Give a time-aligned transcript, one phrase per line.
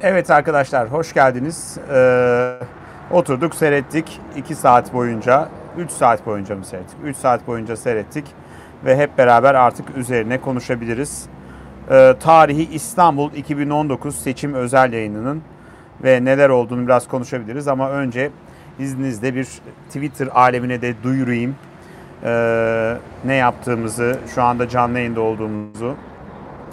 [0.00, 1.78] Evet arkadaşlar hoş geldiniz.
[1.94, 2.58] Ee,
[3.10, 6.96] oturduk seyrettik 2 saat boyunca, 3 saat boyunca mı seyrettik?
[7.04, 8.24] 3 saat boyunca seyrettik
[8.84, 11.26] ve hep beraber artık üzerine konuşabiliriz.
[11.90, 15.42] Ee, tarihi İstanbul 2019 seçim özel yayınının
[16.04, 18.30] ve neler olduğunu biraz konuşabiliriz ama önce
[18.78, 19.48] izninizle bir
[19.88, 21.56] Twitter alemine de duyurayım.
[22.24, 25.94] Ee, ne yaptığımızı, şu anda canlı yayında olduğumuzu.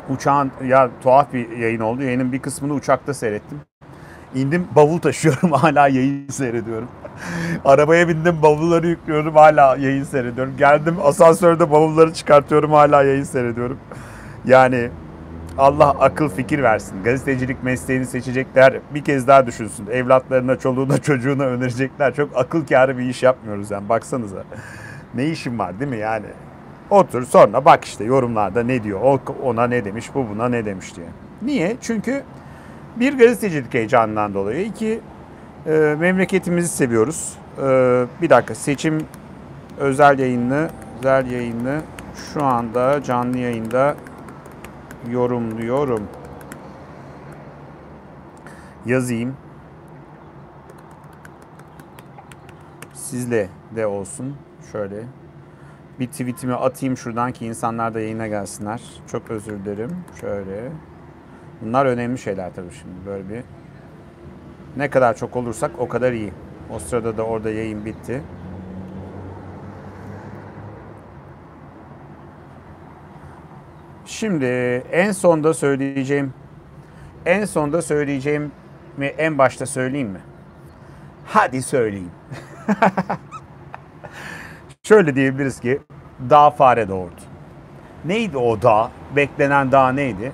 [0.10, 2.04] Uçağın ya tuhaf bir yayın oldu.
[2.04, 3.62] Yayının bir kısmını uçakta seyrettim.
[4.36, 6.88] İndim bavul taşıyorum hala yayın seyrediyorum.
[7.66, 10.54] Arabaya bindim bavulları yüklüyorum hala yayın seyrediyorum.
[10.58, 13.78] Geldim asansörde bavulları çıkartıyorum hala yayın seyrediyorum.
[14.46, 14.90] Yani
[15.58, 17.04] Allah akıl fikir versin.
[17.04, 19.88] Gazetecilik mesleğini seçecekler bir kez daha düşünsün.
[19.88, 22.14] Evlatlarına, çoluğuna, çocuğuna önerecekler.
[22.14, 24.44] Çok akıl kârı bir iş yapmıyoruz yani baksanıza.
[25.14, 26.26] Ne işim var değil mi yani?
[26.90, 29.20] Otur sonra bak işte yorumlarda ne diyor.
[29.44, 31.08] Ona ne demiş, bu buna ne demiş diye.
[31.42, 31.78] Niye?
[31.82, 32.24] Çünkü
[32.96, 34.66] bir gazetecilik heyecanından dolayı.
[34.66, 35.00] iki
[35.66, 37.38] e, memleketimizi seviyoruz.
[37.58, 37.62] E,
[38.22, 39.06] bir dakika seçim
[39.78, 41.82] özel yayını, özel yayını
[42.16, 43.96] şu anda canlı yayında
[45.10, 46.04] yorumluyorum.
[48.86, 49.36] Yazayım.
[52.94, 54.36] Sizle de olsun.
[54.72, 54.96] Şöyle
[56.00, 58.82] bir tweetimi atayım şuradan ki insanlar da yayına gelsinler.
[59.12, 59.98] Çok özür dilerim.
[60.22, 60.72] Şöyle.
[61.62, 63.06] Bunlar önemli şeyler tabii şimdi.
[63.06, 63.44] Böyle bir
[64.78, 66.32] ne kadar çok olursak o kadar iyi.
[66.70, 68.22] O sırada da orada yayın bitti.
[74.06, 74.46] Şimdi
[74.92, 76.34] en sonda söyleyeceğim
[77.26, 78.52] en sonda söyleyeceğim
[78.98, 80.22] mi en başta söyleyeyim mi?
[81.26, 82.12] Hadi söyleyeyim.
[84.88, 85.82] Şöyle diyebiliriz ki
[86.30, 87.22] dağ fare doğurdu.
[88.06, 88.92] Neydi o dağ?
[89.16, 90.32] Beklenen dağ neydi?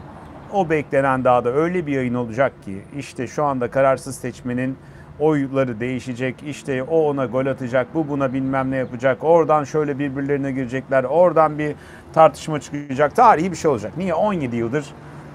[0.54, 4.78] O beklenen dağda öyle bir yayın olacak ki işte şu anda kararsız seçmenin
[5.20, 6.36] oyları değişecek.
[6.48, 9.24] İşte o ona gol atacak, bu buna bilmem ne yapacak.
[9.24, 11.04] Oradan şöyle birbirlerine girecekler.
[11.04, 11.76] Oradan bir
[12.14, 13.16] tartışma çıkacak.
[13.16, 13.98] Tarihi bir şey olacak.
[13.98, 14.86] Niye 17 yıldır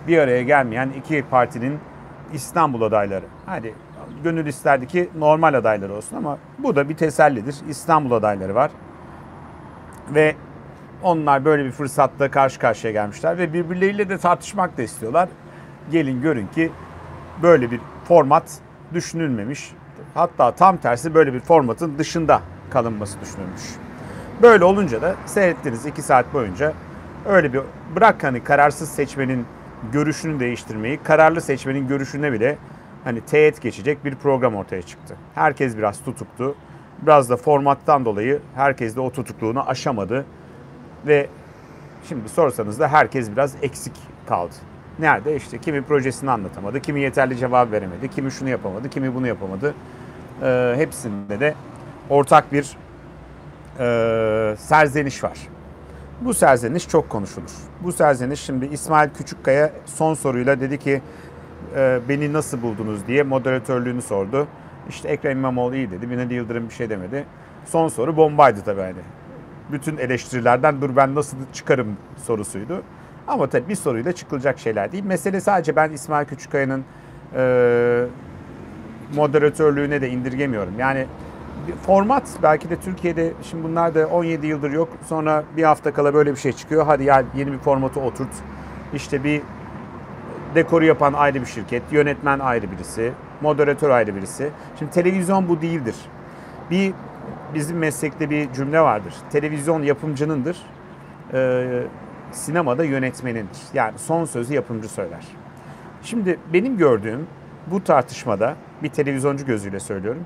[0.08, 1.78] bir araya gelmeyen iki partinin
[2.32, 3.24] İstanbul adayları.
[3.46, 3.74] Hadi
[4.24, 7.56] gönül isterdi ki normal adayları olsun ama bu da bir tesellidir.
[7.68, 8.70] İstanbul adayları var.
[10.10, 10.36] Ve
[11.02, 15.28] onlar böyle bir fırsatta karşı karşıya gelmişler ve birbirleriyle de tartışmak da istiyorlar.
[15.90, 16.72] Gelin görün ki
[17.42, 18.58] böyle bir format
[18.94, 19.72] düşünülmemiş.
[20.14, 23.62] Hatta tam tersi böyle bir formatın dışında kalınması düşünülmüş.
[24.42, 26.72] Böyle olunca da seyrettiğiniz iki saat boyunca
[27.26, 27.60] öyle bir
[27.96, 29.46] bırak hani kararsız seçmenin
[29.92, 32.58] görüşünü değiştirmeyi, kararlı seçmenin görüşüne bile
[33.04, 35.16] hani teğet geçecek bir program ortaya çıktı.
[35.34, 36.54] Herkes biraz tutuktu.
[37.04, 40.24] Biraz da formattan dolayı herkes de o tutukluğunu aşamadı.
[41.06, 41.28] Ve
[42.08, 43.92] şimdi sorsanız da herkes biraz eksik
[44.26, 44.54] kaldı.
[44.98, 45.36] Nerede?
[45.36, 49.74] İşte kimi projesini anlatamadı, kimi yeterli cevap veremedi, kimi şunu yapamadı, kimi bunu yapamadı.
[50.42, 51.54] Ee, hepsinde de
[52.10, 52.76] ortak bir
[53.78, 55.38] e, serzeniş var.
[56.20, 57.50] Bu serzeniş çok konuşulur.
[57.82, 61.02] Bu serzeniş şimdi İsmail Küçükkaya son soruyla dedi ki
[61.76, 64.46] e, beni nasıl buldunuz diye moderatörlüğünü sordu.
[64.88, 66.10] İşte Ekrem İmamoğlu iyi dedi.
[66.10, 67.24] Binali Yıldırım bir şey demedi.
[67.66, 68.94] Son soru bombaydı tabii hani.
[69.72, 72.82] Bütün eleştirilerden dur ben nasıl çıkarım sorusuydu.
[73.26, 75.04] Ama tabii bir soruyla çıkılacak şeyler değil.
[75.04, 76.84] Mesele sadece ben İsmail Küçükkaya'nın
[77.36, 78.04] e,
[79.14, 80.78] moderatörlüğüne de indirgemiyorum.
[80.78, 81.06] Yani
[81.86, 84.88] format belki de Türkiye'de şimdi bunlar da 17 yıldır yok.
[85.06, 86.86] Sonra bir hafta kala böyle bir şey çıkıyor.
[86.86, 88.30] Hadi ya yeni bir formatı oturt.
[88.94, 89.42] İşte bir
[90.54, 94.50] dekoru yapan ayrı bir şirket, yönetmen ayrı birisi, moderatör ayrı birisi.
[94.78, 95.96] Şimdi televizyon bu değildir.
[96.70, 96.92] Bir
[97.54, 99.14] bizim meslekte bir cümle vardır.
[99.30, 100.56] Televizyon yapımcınındır.
[101.32, 101.82] Ee,
[102.32, 103.58] sinemada yönetmenindir.
[103.74, 105.24] Yani son sözü yapımcı söyler.
[106.02, 107.26] Şimdi benim gördüğüm
[107.66, 110.22] bu tartışmada bir televizyoncu gözüyle söylüyorum.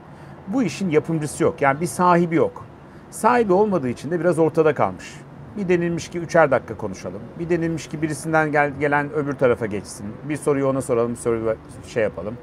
[0.48, 1.62] Bu işin yapımcısı yok.
[1.62, 2.64] Yani bir sahibi yok.
[3.10, 5.14] Sahibi olmadığı için de biraz ortada kalmış.
[5.58, 7.20] Bir denilmiş ki üçer dakika konuşalım.
[7.38, 10.06] Bir denilmiş ki birisinden gel, gelen öbür tarafa geçsin.
[10.24, 12.34] Bir soruyu ona soralım, soruyu şey yapalım.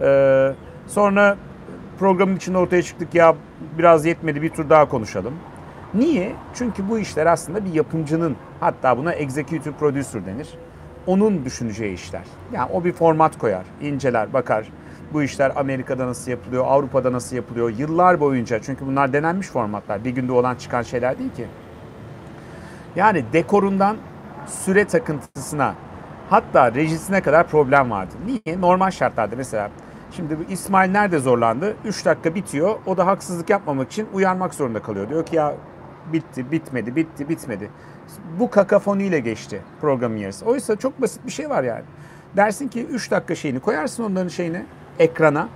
[0.00, 0.52] Ee,
[0.86, 1.36] sonra
[1.98, 3.34] programın içinde ortaya çıktık ya
[3.78, 5.34] biraz yetmedi bir tur daha konuşalım.
[5.94, 6.32] Niye?
[6.54, 10.48] Çünkü bu işler aslında bir yapımcının hatta buna executive producer denir.
[11.06, 12.24] Onun düşüneceği işler.
[12.52, 14.72] Yani o bir format koyar, inceler, bakar.
[15.12, 18.62] Bu işler Amerika'da nasıl yapılıyor, Avrupa'da nasıl yapılıyor yıllar boyunca.
[18.62, 20.04] Çünkü bunlar denenmiş formatlar.
[20.04, 21.46] Bir günde olan çıkan şeyler değil ki.
[22.96, 23.96] Yani dekorundan
[24.46, 25.74] süre takıntısına
[26.30, 28.14] hatta rejisine kadar problem vardı.
[28.26, 28.60] Niye?
[28.60, 29.70] Normal şartlarda mesela
[30.16, 31.76] Şimdi bu İsmail nerede zorlandı?
[31.84, 32.78] 3 dakika bitiyor.
[32.86, 35.08] O da haksızlık yapmamak için uyarmak zorunda kalıyor.
[35.08, 35.54] Diyor ki ya
[36.12, 37.70] bitti, bitmedi, bitti, bitmedi.
[38.38, 40.46] Bu kakafoniyle geçti programın yarısı.
[40.46, 41.84] Oysa çok basit bir şey var yani.
[42.36, 44.66] Dersin ki 3 dakika şeyini koyarsın onların şeyine
[44.98, 45.48] ekrana.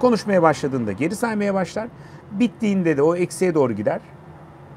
[0.00, 1.88] Konuşmaya başladığında geri saymaya başlar.
[2.30, 4.00] Bittiğinde de o eksiğe doğru gider.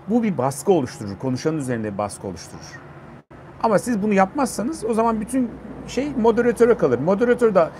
[0.09, 1.17] Bu bir baskı oluşturur.
[1.19, 2.79] Konuşanın üzerinde bir baskı oluşturur.
[3.63, 5.51] Ama siz bunu yapmazsanız o zaman bütün
[5.88, 7.00] şey moderatöre kalır.
[7.00, 7.71] Moderatör da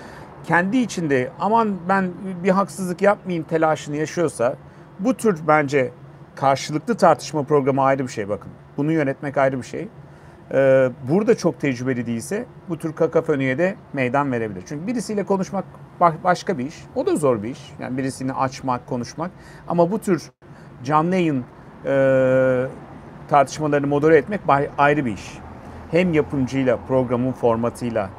[0.44, 2.12] kendi içinde aman ben
[2.44, 4.56] bir haksızlık yapmayayım telaşını yaşıyorsa
[5.00, 5.92] bu tür bence
[6.36, 8.52] karşılıklı tartışma programı ayrı bir şey bakın.
[8.78, 9.88] Bunu yönetmek ayrı bir şey.
[10.52, 14.64] Ee, burada çok tecrübeli değilse bu tür kakafoniye de meydan verebilir.
[14.66, 15.66] Çünkü birisiyle konuşmak
[16.24, 16.76] başka bir iş.
[16.96, 17.72] O da zor bir iş.
[17.80, 19.32] Yani birisini açmak, konuşmak.
[19.68, 20.32] Ama bu tür
[20.84, 21.46] canlı yayın
[21.86, 22.66] e,
[23.28, 24.42] tartışmalarını modere etmek
[24.78, 25.38] ayrı bir iş.
[25.92, 28.10] Hem yapımcıyla, programın formatıyla,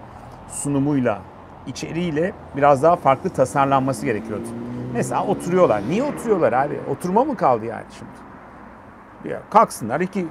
[0.48, 1.18] sunumuyla,
[1.66, 4.44] içeriğiyle biraz daha farklı tasarlanması gerekiyordu.
[4.92, 5.82] Mesela oturuyorlar.
[5.88, 6.80] Niye oturuyorlar abi?
[6.90, 8.30] Oturma mı kaldı yani şimdi?
[9.34, 10.00] Ya kalksınlar.
[10.00, 10.26] iki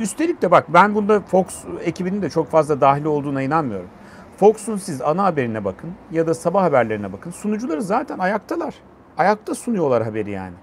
[0.00, 3.88] Üstelik de bak ben bunda Fox ekibinin de çok fazla dahil olduğuna inanmıyorum.
[4.36, 7.30] Fox'un siz ana haberine bakın ya da sabah haberlerine bakın.
[7.30, 8.74] Sunucuları zaten ayaktalar.
[9.18, 10.54] Ayakta sunuyorlar haberi yani.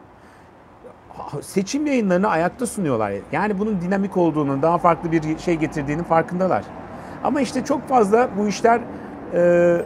[1.41, 3.13] Seçim yayınlarını ayakta sunuyorlar.
[3.31, 6.63] Yani bunun dinamik olduğunu, daha farklı bir şey getirdiğini farkındalar.
[7.23, 8.81] Ama işte çok fazla bu işler
[9.33, 9.81] e,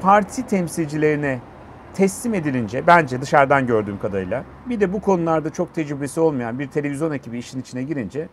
[0.00, 1.38] parti temsilcilerine
[1.94, 7.12] teslim edilince bence dışarıdan gördüğüm kadarıyla bir de bu konularda çok tecrübesi olmayan bir televizyon
[7.12, 8.28] ekibi işin içine girince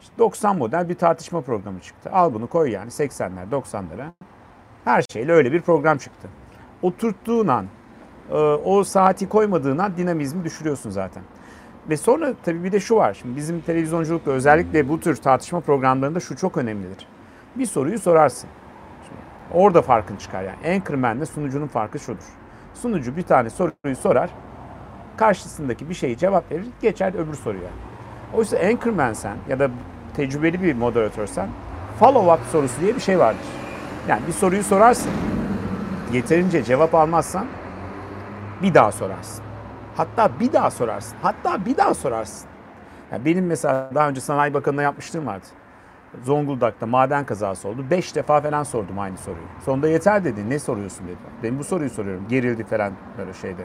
[0.00, 2.10] işte 90 model bir tartışma programı çıktı.
[2.12, 4.10] Al bunu koy yani 80'ler 90'lara
[4.84, 6.28] her şeyle öyle bir program çıktı.
[6.82, 7.66] Oturttuğun an
[8.30, 11.22] e, o saati koymadığın an dinamizmi düşürüyorsun zaten.
[11.90, 13.14] Ve sonra tabii bir de şu var.
[13.14, 17.06] Şimdi bizim televizyonculukta özellikle bu tür tartışma programlarında şu çok önemlidir.
[17.56, 18.50] Bir soruyu sorarsın.
[19.08, 19.20] Şimdi
[19.64, 20.76] orada farkın çıkar yani.
[20.76, 22.24] Anchorman'le sunucunun farkı şudur.
[22.74, 24.30] Sunucu bir tane soruyu sorar.
[25.16, 26.66] Karşısındaki bir şeyi cevap verir.
[26.82, 27.70] Geçer öbür soruya.
[28.34, 29.70] Oysa Anchorman sen ya da
[30.16, 31.48] tecrübeli bir moderatörsen
[31.98, 33.46] follow up sorusu diye bir şey vardır.
[34.08, 35.10] Yani bir soruyu sorarsın.
[36.12, 37.46] Yeterince cevap almazsan
[38.62, 39.45] bir daha sorarsın.
[39.96, 41.16] Hatta bir daha sorarsın.
[41.22, 42.48] Hatta bir daha sorarsın.
[43.12, 45.46] Yani benim mesela daha önce Sanayi Bakanı'na yapmıştım vardı.
[46.24, 47.84] Zonguldak'ta maden kazası oldu.
[47.90, 49.46] Beş defa falan sordum aynı soruyu.
[49.64, 50.50] Sonunda yeter dedi.
[50.50, 51.16] Ne soruyorsun dedi.
[51.42, 52.28] Ben bu soruyu soruyorum.
[52.28, 53.64] Gerildi falan böyle şeyde.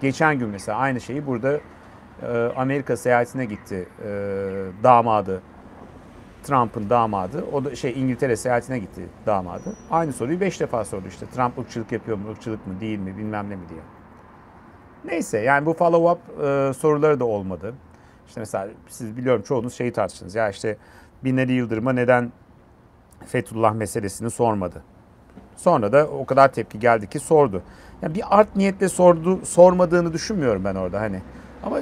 [0.00, 1.60] Geçen gün mesela aynı şeyi burada
[2.22, 3.88] e, Amerika seyahatine gitti.
[4.04, 4.08] E,
[4.82, 5.42] damadı.
[6.42, 7.44] Trump'ın damadı.
[7.52, 9.76] O da şey İngiltere seyahatine gitti damadı.
[9.90, 11.26] Aynı soruyu beş defa sordu işte.
[11.26, 13.80] Trump ırkçılık yapıyor mu, ırkçılık mı, değil mi, bilmem ne mi diye.
[15.04, 17.74] Neyse yani bu follow up e, soruları da olmadı.
[18.28, 20.34] İşte mesela siz biliyorum çoğunuz şeyi tartıştınız.
[20.34, 20.76] Ya işte
[21.24, 22.32] Binali Yıldırım'a neden
[23.26, 24.82] Fethullah meselesini sormadı.
[25.56, 27.62] Sonra da o kadar tepki geldi ki sordu.
[28.02, 31.22] Yani bir art niyetle sordu, sormadığını düşünmüyorum ben orada hani.
[31.62, 31.78] Ama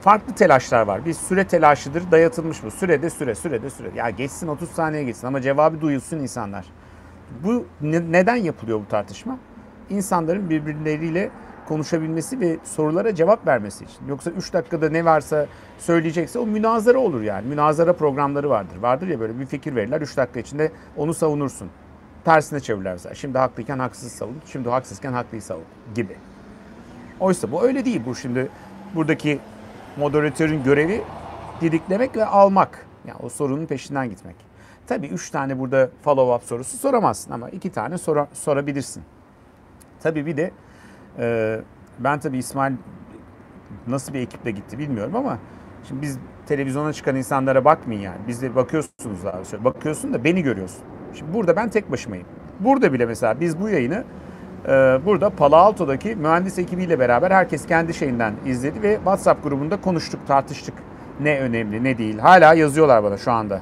[0.00, 1.04] farklı telaşlar var.
[1.04, 2.70] Bir süre telaşıdır dayatılmış bu.
[2.70, 3.90] Sürede süre, sürede süre.
[3.94, 6.66] Ya geçsin 30 saniye geçsin ama cevabı duyulsun insanlar.
[7.44, 9.38] Bu ne, neden yapılıyor bu tartışma?
[9.90, 11.30] İnsanların birbirleriyle
[11.70, 14.08] konuşabilmesi ve sorulara cevap vermesi için.
[14.08, 15.46] Yoksa 3 dakikada ne varsa
[15.78, 17.48] söyleyecekse o münazara olur yani.
[17.48, 18.76] Münazara programları vardır.
[18.76, 21.70] Vardır ya böyle bir fikir verirler 3 dakika içinde onu savunursun.
[22.24, 23.14] Tersine çevirirler mesela.
[23.14, 25.64] Şimdi haklıyken haksız savun, şimdi haksızken haklıyı savun
[25.94, 26.16] gibi.
[27.20, 28.02] Oysa bu öyle değil.
[28.06, 28.48] Bu şimdi
[28.94, 29.38] buradaki
[29.96, 31.02] moderatörün görevi
[31.60, 32.86] didiklemek ve almak.
[33.06, 34.36] Yani o sorunun peşinden gitmek.
[34.86, 39.02] Tabii üç tane burada follow up sorusu soramazsın ama iki tane sor sorabilirsin.
[40.02, 40.50] Tabii bir de
[41.18, 41.60] ee,
[41.98, 42.72] ben tabii İsmail
[43.86, 45.38] nasıl bir ekiple gitti bilmiyorum ama
[45.88, 48.18] şimdi biz televizyona çıkan insanlara bakmayın yani.
[48.28, 49.64] Biz de bakıyorsunuz abi.
[49.64, 50.82] Bakıyorsun da beni görüyorsun.
[51.14, 52.26] Şimdi burada ben tek başımayım.
[52.60, 54.04] Burada bile mesela biz bu yayını
[54.68, 54.70] e,
[55.06, 60.74] burada Palo Alto'daki mühendis ekibiyle beraber herkes kendi şeyinden izledi ve WhatsApp grubunda konuştuk, tartıştık.
[61.20, 62.18] Ne önemli, ne değil.
[62.18, 63.60] Hala yazıyorlar bana şu anda.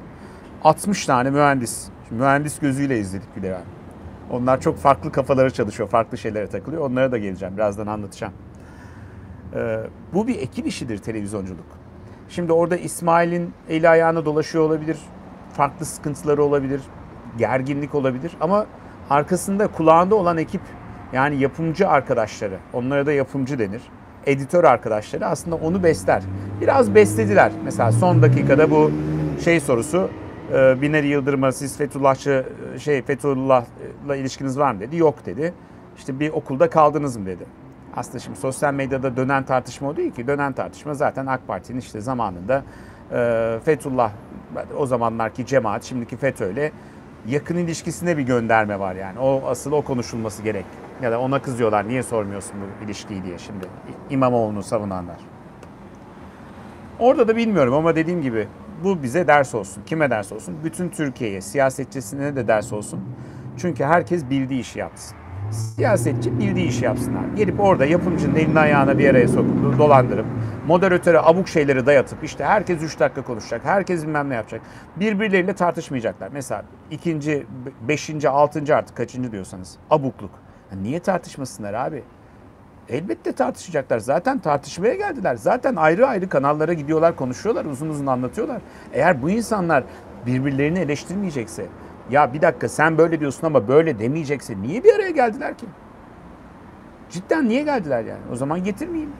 [0.63, 1.87] 60 tane mühendis.
[2.07, 3.78] Şimdi mühendis gözüyle izledik bir de yani.
[4.29, 6.89] Onlar çok farklı kafaları çalışıyor, farklı şeylere takılıyor.
[6.89, 8.33] Onlara da geleceğim, birazdan anlatacağım.
[9.55, 9.79] Ee,
[10.13, 11.65] bu bir ekip işidir televizyonculuk.
[12.29, 14.97] Şimdi orada İsmail'in eli ayağına dolaşıyor olabilir,
[15.53, 16.81] farklı sıkıntıları olabilir,
[17.37, 18.65] gerginlik olabilir ama
[19.09, 20.61] arkasında kulağında olan ekip
[21.13, 23.81] yani yapımcı arkadaşları, onlara da yapımcı denir.
[24.25, 26.23] Editör arkadaşları aslında onu besler.
[26.61, 27.51] Biraz beslediler.
[27.63, 28.91] Mesela son dakikada bu
[29.43, 30.09] şey sorusu
[30.53, 32.45] e, Binali Yıldırım'a siz Fethullahçı
[32.79, 34.97] şey Fethullah'la ilişkiniz var mı dedi.
[34.97, 35.53] Yok dedi.
[35.97, 37.45] İşte bir okulda kaldınız mı dedi.
[37.95, 40.27] Aslında şimdi sosyal medyada dönen tartışma o değil ki.
[40.27, 42.63] Dönen tartışma zaten AK Parti'nin işte zamanında
[43.11, 44.11] e, Fethullah
[44.77, 46.71] o zamanlarki cemaat şimdiki FETÖ'yle
[47.27, 49.19] yakın ilişkisine bir gönderme var yani.
[49.19, 50.65] O asıl o konuşulması gerek.
[51.01, 53.65] Ya da ona kızıyorlar niye sormuyorsun bu ilişkiyi diye şimdi
[54.09, 55.17] İmamoğlu'nu savunanlar.
[56.99, 58.47] Orada da bilmiyorum ama dediğim gibi
[58.83, 59.83] bu bize ders olsun.
[59.85, 60.55] Kime ders olsun?
[60.63, 62.99] Bütün Türkiye'ye, siyasetçisine de ders olsun.
[63.57, 65.17] Çünkü herkes bildiği işi yapsın.
[65.51, 67.23] Siyasetçi bildiği işi yapsınlar.
[67.35, 70.25] Gelip orada yapımcının elini ayağına bir araya sokup dolandırıp
[70.67, 73.65] moderatöre abuk şeyleri dayatıp işte herkes 3 dakika konuşacak.
[73.65, 74.61] Herkes bilmem ne yapacak.
[74.95, 76.29] Birbirleriyle tartışmayacaklar.
[76.33, 77.45] Mesela ikinci,
[77.87, 80.31] beşinci, altıncı artık kaçıncı diyorsanız abukluk.
[80.71, 82.03] Ya niye tartışmasınlar abi?
[82.89, 83.99] Elbette tartışacaklar.
[83.99, 85.35] Zaten tartışmaya geldiler.
[85.35, 88.61] Zaten ayrı ayrı kanallara gidiyorlar, konuşuyorlar, uzun uzun anlatıyorlar.
[88.93, 89.83] Eğer bu insanlar
[90.25, 91.65] birbirlerini eleştirmeyecekse,
[92.09, 95.65] ya bir dakika sen böyle diyorsun ama böyle demeyecekse niye bir araya geldiler ki?
[97.09, 98.21] Cidden niye geldiler yani?
[98.33, 99.13] O zaman getirmeyeyim.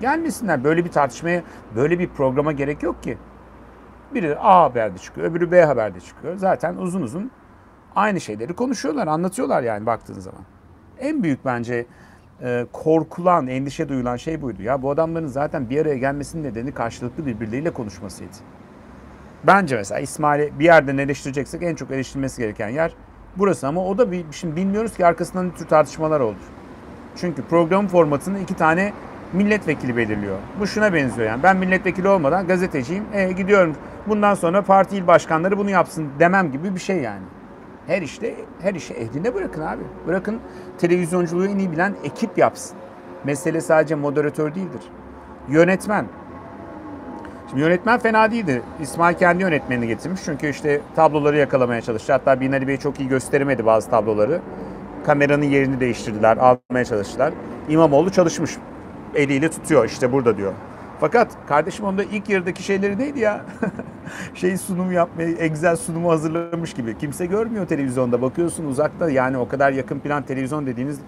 [0.00, 0.64] Gelmesinler.
[0.64, 1.42] Böyle bir tartışmaya,
[1.76, 3.18] böyle bir programa gerek yok ki.
[4.14, 6.36] Biri A haberde çıkıyor, öbürü B haberde çıkıyor.
[6.36, 7.30] Zaten uzun uzun
[7.96, 10.40] aynı şeyleri konuşuyorlar, anlatıyorlar yani baktığın zaman.
[10.98, 11.86] En büyük bence
[12.42, 14.62] e, korkulan, endişe duyulan şey buydu.
[14.62, 18.36] Ya bu adamların zaten bir araya gelmesinin nedeni karşılıklı birbirleriyle konuşmasıydı.
[19.44, 22.94] Bence mesela İsmail'i bir yerden eleştireceksek en çok eleştirilmesi gereken yer
[23.36, 26.36] burası ama o da bir, şimdi bilmiyoruz ki arkasından ne tür tartışmalar olur.
[27.16, 28.92] Çünkü program formatını iki tane
[29.32, 30.38] milletvekili belirliyor.
[30.60, 31.42] Bu şuna benziyor yani.
[31.42, 33.04] Ben milletvekili olmadan gazeteciyim.
[33.12, 33.76] E, gidiyorum.
[34.06, 37.22] Bundan sonra parti il başkanları bunu yapsın demem gibi bir şey yani.
[37.86, 39.82] Her işte her işi ehline bırakın abi.
[40.06, 40.40] Bırakın
[40.78, 42.76] televizyonculuğu en iyi bilen ekip yapsın.
[43.24, 44.82] Mesele sadece moderatör değildir.
[45.48, 46.06] Yönetmen.
[47.48, 48.62] Şimdi yönetmen fena değildi.
[48.80, 50.20] İsmail kendi yönetmenini getirmiş.
[50.24, 52.12] Çünkü işte tabloları yakalamaya çalıştı.
[52.12, 54.40] Hatta Binali Bey çok iyi gösteremedi bazı tabloları.
[55.06, 57.32] Kameranın yerini değiştirdiler, almaya çalıştılar.
[57.68, 58.56] İmamoğlu çalışmış.
[59.14, 60.52] Eliyle tutuyor işte burada diyor.
[61.00, 63.44] Fakat kardeşim onda ilk yarıdaki şeyleri neydi ya?
[64.34, 66.98] şey sunum yapmayı, Excel sunumu hazırlamış gibi.
[66.98, 68.22] Kimse görmüyor televizyonda.
[68.22, 70.98] Bakıyorsun uzakta yani o kadar yakın plan televizyon dediğiniz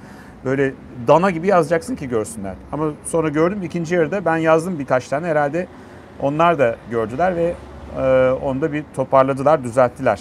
[0.44, 0.74] böyle
[1.08, 2.54] dana gibi yazacaksın ki görsünler.
[2.72, 5.66] Ama sonra gördüm ikinci yarıda ben yazdım birkaç tane herhalde
[6.20, 7.54] onlar da gördüler ve
[7.98, 10.20] e, onda bir toparladılar, düzelttiler.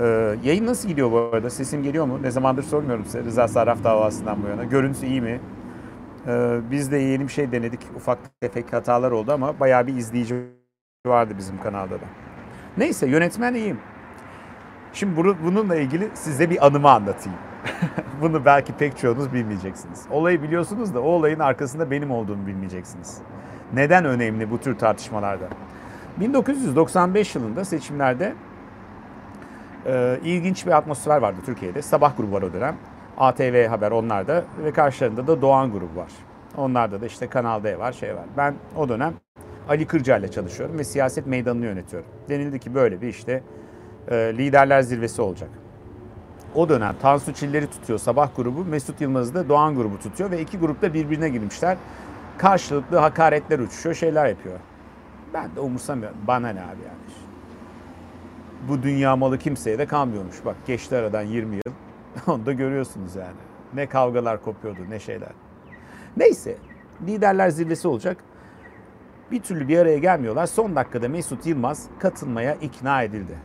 [0.00, 0.04] E,
[0.44, 1.50] yayın nasıl gidiyor bu arada?
[1.50, 2.22] Sesim geliyor mu?
[2.22, 4.64] Ne zamandır sormuyorum size Rıza Sarraf davasından bu yana.
[4.64, 5.40] Görüntüsü iyi mi?
[6.26, 7.80] E, biz de yeni bir şey denedik.
[7.96, 10.57] Ufak tefek hatalar oldu ama bayağı bir izleyici
[11.08, 12.04] vardı bizim kanalda da.
[12.76, 13.78] Neyse yönetmen iyiyim.
[14.92, 17.38] Şimdi bunu, bununla ilgili size bir anımı anlatayım.
[18.20, 20.06] Bunu belki pek çoğunuz bilmeyeceksiniz.
[20.10, 23.18] Olayı biliyorsunuz da o olayın arkasında benim olduğunu bilmeyeceksiniz.
[23.72, 25.48] Neden önemli bu tür tartışmalarda?
[26.20, 28.34] 1995 yılında seçimlerde
[29.86, 31.82] e, ilginç bir atmosfer vardı Türkiye'de.
[31.82, 32.76] Sabah grubu var o dönem.
[33.18, 36.12] ATV Haber onlarda ve karşılarında da Doğan grubu var.
[36.56, 38.24] Onlarda da işte Kanal D var, şey var.
[38.36, 39.14] Ben o dönem
[39.68, 42.08] Ali Kırca ile çalışıyorum ve siyaset meydanını yönetiyorum.
[42.28, 43.42] Denildi ki böyle bir işte
[44.08, 45.50] e, liderler zirvesi olacak.
[46.54, 50.58] O dönem Tansu Çiller'i tutuyor Sabah grubu, Mesut Yılmaz'ı da Doğan grubu tutuyor ve iki
[50.58, 51.78] grupta birbirine girmişler.
[52.38, 54.58] Karşılıklı hakaretler uçuşuyor, şeyler yapıyor.
[55.34, 56.18] Ben de umursamıyorum.
[56.26, 56.98] Bana ne abi yani.
[58.68, 60.36] Bu dünya malı kimseye de kalmıyormuş.
[60.44, 61.72] Bak geçti aradan 20 yıl.
[62.26, 63.36] Onu da görüyorsunuz yani.
[63.74, 65.32] Ne kavgalar kopuyordu ne şeyler.
[66.16, 66.56] Neyse
[67.06, 68.16] liderler zirvesi olacak.
[69.30, 70.46] Bir türlü bir araya gelmiyorlar.
[70.46, 73.38] Son dakikada Mesut Yılmaz katılmaya ikna edildi.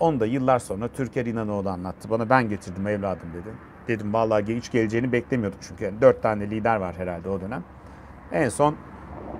[0.00, 2.10] Onu da yıllar sonra Türker İnanoğlu anlattı.
[2.10, 3.54] Bana ben getirdim evladım dedi.
[3.88, 5.84] Dedim vallahi hiç geleceğini beklemiyorduk çünkü.
[5.84, 7.64] Yani dört tane lider var herhalde o dönem.
[8.32, 8.76] En son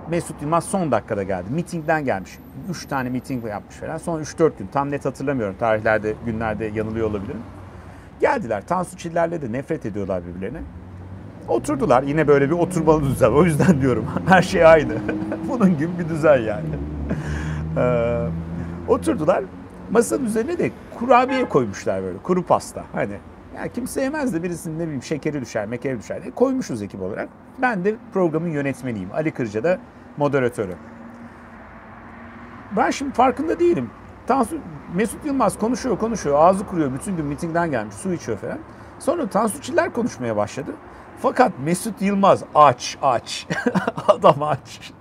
[0.09, 1.49] Mesut Yılmaz son dakikada geldi.
[1.49, 2.39] Mitingden gelmiş.
[2.69, 3.97] Üç tane miting yapmış falan.
[3.97, 4.67] Son 3-4 gün.
[4.67, 5.55] Tam net hatırlamıyorum.
[5.59, 7.41] Tarihlerde, günlerde yanılıyor olabilirim.
[8.19, 8.67] Geldiler.
[8.67, 10.61] Tansu Çiller'le de nefret ediyorlar birbirlerine.
[11.47, 12.03] Oturdular.
[12.03, 13.31] Yine böyle bir oturmalı düzen.
[13.31, 14.05] O yüzden diyorum.
[14.27, 14.93] Her şey aynı.
[15.49, 16.65] Bunun gibi bir düzen yani.
[17.77, 18.27] Ee,
[18.87, 19.43] oturdular.
[19.91, 22.17] Masanın üzerine de kurabiye koymuşlar böyle.
[22.17, 22.83] Kuru pasta.
[22.93, 23.13] Hani
[23.55, 26.21] ya kimse yemez de birisinin ne bileyim şekeri düşer, mekeri düşer.
[26.25, 27.29] E, koymuşuz ekip olarak.
[27.61, 29.09] Ben de programın yönetmeniyim.
[29.13, 29.79] Ali Kırca da
[30.17, 30.75] moderatörü.
[32.77, 33.89] Ben şimdi farkında değilim.
[34.27, 34.57] Tansu,
[34.95, 36.39] Mesut Yılmaz konuşuyor konuşuyor.
[36.39, 36.93] Ağzı kuruyor.
[36.93, 37.95] Bütün gün mitingden gelmiş.
[37.95, 38.57] Su içiyor falan.
[38.99, 40.71] Sonra Tansu Çiller konuşmaya başladı.
[41.23, 43.47] Fakat Mesut Yılmaz aç aç.
[44.07, 44.91] adam aç.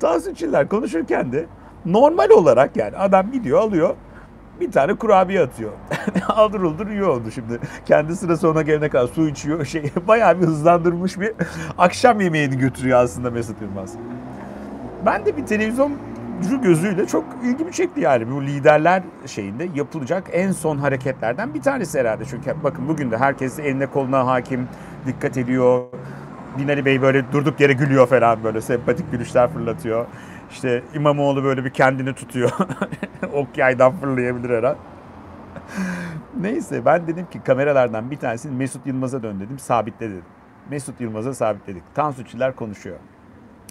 [0.00, 1.46] Tansu Çiller konuşurken de
[1.86, 3.94] normal olarak yani adam gidiyor alıyor
[4.60, 5.72] bir tane kurabiye atıyor.
[6.28, 7.60] Aldır uldur yiyor oldu şimdi.
[7.86, 9.64] Kendi sırası ona gelene kadar su içiyor.
[9.64, 11.32] Şey, bayağı bir hızlandırmış bir
[11.78, 13.94] akşam yemeğini götürüyor aslında Mesut Yılmaz.
[15.06, 15.94] Ben de bir televizyoncu
[16.64, 18.30] gözüyle çok ilgimi çekti yani.
[18.30, 22.24] Bu liderler şeyinde yapılacak en son hareketlerden bir tanesi herhalde.
[22.24, 24.68] Çünkü bakın bugün de herkes eline koluna hakim,
[25.06, 25.84] dikkat ediyor.
[26.58, 30.06] Binali Bey böyle durduk yere gülüyor falan böyle sempatik gülüşler fırlatıyor.
[30.50, 32.50] İşte İmamoğlu böyle bir kendini tutuyor.
[33.34, 34.76] ok yaydan fırlayabilir her an.
[36.40, 39.58] Neyse ben dedim ki kameralardan bir tanesini Mesut Yılmaz'a dön dedim.
[39.58, 40.24] Sabitle dedim.
[40.70, 41.82] Mesut Yılmaz'a sabitledik.
[41.94, 42.96] Tansu Çiller konuşuyor.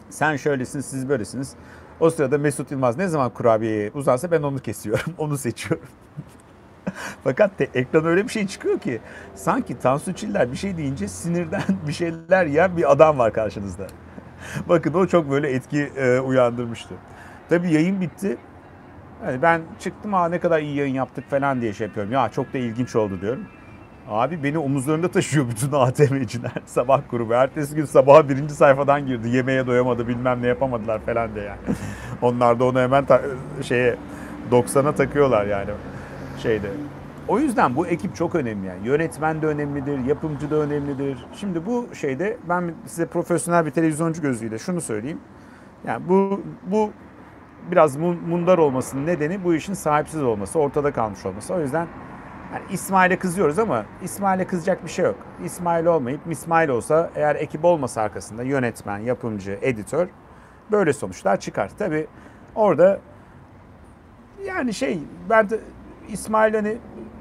[0.09, 1.55] Sen şöylesin siz böylesiniz.
[1.99, 5.13] O sırada Mesut Yılmaz ne zaman kurabiyeye uzansa ben onu kesiyorum.
[5.17, 5.87] onu seçiyorum.
[7.23, 9.01] Fakat te, ekran öyle bir şey çıkıyor ki
[9.35, 13.87] sanki Tansu Çiller bir şey deyince sinirden bir şeyler yiyen bir adam var karşınızda.
[14.69, 16.93] Bakın o çok böyle etki e, uyandırmıştı.
[17.49, 18.37] Tabii yayın bitti.
[19.25, 22.11] Yani ben çıktım ha ne kadar iyi yayın yaptık falan diye şey yapıyorum.
[22.11, 23.45] Ya çok da ilginç oldu diyorum.
[24.09, 27.33] Abi beni omuzlarında taşıyor bütün ATM'ciler sabah grubu.
[27.33, 29.29] Ertesi gün sabaha birinci sayfadan girdi.
[29.29, 31.59] Yemeğe doyamadı bilmem ne yapamadılar falan diye yani.
[32.21, 33.21] Onlar da onu hemen ta-
[33.61, 33.95] şeye
[34.51, 35.69] 90'a takıyorlar yani
[36.43, 36.67] şeyde.
[37.27, 38.87] O yüzden bu ekip çok önemli yani.
[38.87, 41.25] Yönetmen de önemlidir, yapımcı da önemlidir.
[41.33, 45.19] Şimdi bu şeyde ben size profesyonel bir televizyoncu gözüyle şunu söyleyeyim.
[45.87, 46.91] Yani bu bu
[47.71, 47.95] biraz
[48.27, 51.53] mundar olmasının nedeni bu işin sahipsiz olması, ortada kalmış olması.
[51.53, 51.87] O yüzden
[52.53, 55.15] yani İsmail'e kızıyoruz ama İsmail'e kızacak bir şey yok.
[55.45, 60.07] İsmail olmayıp İsmail olsa eğer ekip olmasa arkasında yönetmen, yapımcı, editör
[60.71, 61.71] böyle sonuçlar çıkar.
[61.77, 62.07] Tabi
[62.55, 62.99] orada
[64.45, 65.59] yani şey ben de
[66.07, 66.77] İsmail hani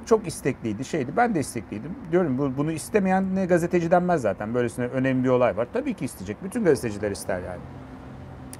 [0.06, 1.12] çok istekliydi şeydi.
[1.16, 1.94] Ben de istekliydim.
[2.12, 4.54] Diyorum bu, bunu istemeyen ne gazeteci denmez zaten.
[4.54, 5.68] Böylesine önemli bir olay var.
[5.72, 6.36] Tabii ki isteyecek.
[6.44, 7.60] Bütün gazeteciler ister yani.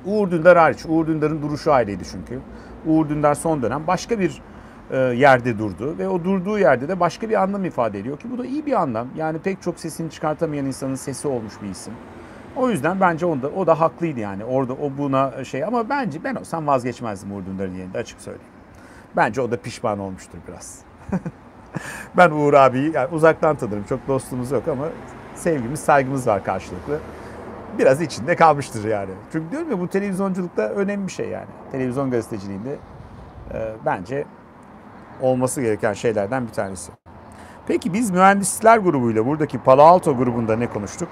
[0.05, 0.87] Uğur Dündar hariç.
[0.88, 2.41] Uğur Dündar'ın duruşu ayrıydı çünkü.
[2.87, 4.43] Uğur Dündar son dönem başka bir
[4.96, 8.46] yerde durdu ve o durduğu yerde de başka bir anlam ifade ediyor ki bu da
[8.46, 9.08] iyi bir anlam.
[9.16, 11.92] Yani pek çok sesini çıkartamayan insanın sesi olmuş bir isim.
[12.56, 14.44] O yüzden bence onda o da haklıydı yani.
[14.44, 18.52] Orada o buna şey ama bence ben olsam vazgeçmezdim Uğur Dündar'ın yerinde açık söyleyeyim.
[19.16, 20.78] Bence o da pişman olmuştur biraz.
[22.16, 23.84] ben Uğur abiyi yani uzaktan tanırım.
[23.84, 24.88] Çok dostumuz yok ama
[25.34, 26.99] sevgimiz, saygımız var karşılıklı.
[27.78, 29.11] Biraz içinde kalmıştır yani.
[29.32, 31.46] Çünkü diyorum ya bu televizyonculukta önemli bir şey yani.
[31.72, 32.76] Televizyon gazeteciliğinde
[33.54, 34.25] e, bence
[35.21, 36.92] olması gereken şeylerden bir tanesi.
[37.66, 41.09] Peki biz mühendisler grubuyla buradaki Palo Alto grubunda ne konuştuk?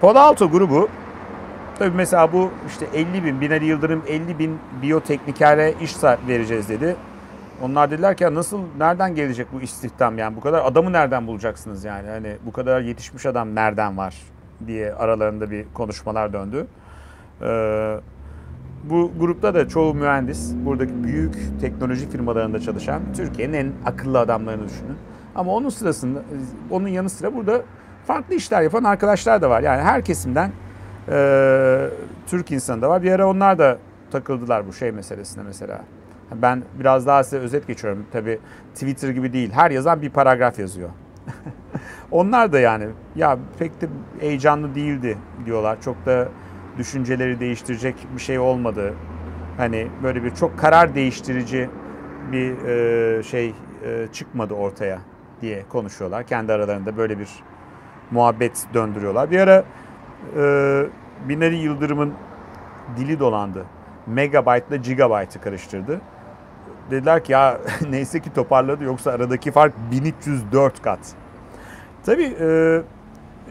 [0.00, 0.88] Palo Alto grubu
[1.78, 5.96] tabii mesela bu işte 50 bin, Binali Yıldırım 50 bin biyoteknikere iş
[6.28, 6.96] vereceğiz dedi.
[7.62, 11.84] Onlar dediler ki ya nasıl, nereden gelecek bu istihdam yani bu kadar adamı nereden bulacaksınız
[11.84, 14.14] yani hani bu kadar yetişmiş adam nereden var
[14.66, 16.66] diye aralarında bir konuşmalar döndü.
[17.42, 18.00] Ee,
[18.84, 24.96] bu grupta da çoğu mühendis, buradaki büyük teknoloji firmalarında çalışan Türkiye'nin en akıllı adamlarını düşünün.
[25.34, 26.22] Ama onun sırasında,
[26.70, 27.62] onun yanı sıra burada
[28.06, 29.62] farklı işler yapan arkadaşlar da var.
[29.62, 30.50] Yani her kesimden
[31.08, 31.88] e,
[32.26, 33.02] Türk insanı da var.
[33.02, 33.78] Bir ara onlar da
[34.10, 35.80] takıldılar bu şey meselesine mesela.
[36.34, 38.06] Ben biraz daha size özet geçiyorum.
[38.12, 38.38] Tabii
[38.74, 39.50] Twitter gibi değil.
[39.52, 40.88] Her yazan bir paragraf yazıyor.
[42.10, 43.88] onlar da yani ya pek de
[44.20, 45.80] heyecanlı değildi diyorlar.
[45.80, 46.28] Çok da
[46.78, 48.94] düşünceleri değiştirecek bir şey olmadı.
[49.56, 51.70] Hani böyle bir çok karar değiştirici
[52.32, 53.54] bir e, şey
[53.84, 54.98] e, çıkmadı ortaya
[55.40, 56.26] diye konuşuyorlar.
[56.26, 57.28] Kendi aralarında böyle bir
[58.10, 59.30] muhabbet döndürüyorlar.
[59.30, 59.64] Bir ara
[60.36, 60.42] e,
[61.28, 62.14] Binali Yıldırım'ın
[62.96, 63.64] dili dolandı.
[64.06, 66.00] Megabyte ile gigabyte'ı karıştırdı.
[66.90, 67.58] Dediler ki ya
[67.90, 70.98] neyse ki toparladı yoksa aradaki fark 1304 kat.
[72.06, 72.82] Tabii e,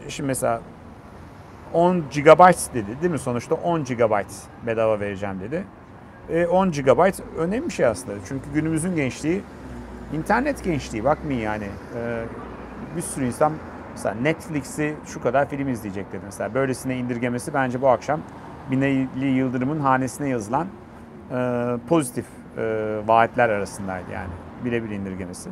[0.08, 0.60] şimdi mesela
[1.72, 3.18] 10 GB dedi değil mi?
[3.18, 4.12] Sonuçta 10 GB
[4.66, 5.64] bedava vereceğim dedi.
[6.30, 8.18] E, 10 GB önemli bir şey aslında.
[8.28, 9.42] Çünkü günümüzün gençliği
[10.12, 11.64] internet gençliği bakmayın yani.
[11.96, 12.24] E,
[12.96, 13.52] bir sürü insan
[13.92, 16.22] mesela Netflix'i şu kadar film izleyecek dedi.
[16.24, 18.20] Mesela böylesine indirgemesi bence bu akşam
[18.70, 20.66] Binali Yıldırım'ın hanesine yazılan
[21.30, 22.26] e, pozitif
[22.58, 22.62] e,
[23.06, 24.32] vaatler arasındaydı yani.
[24.64, 25.50] Birebir indirgemesi.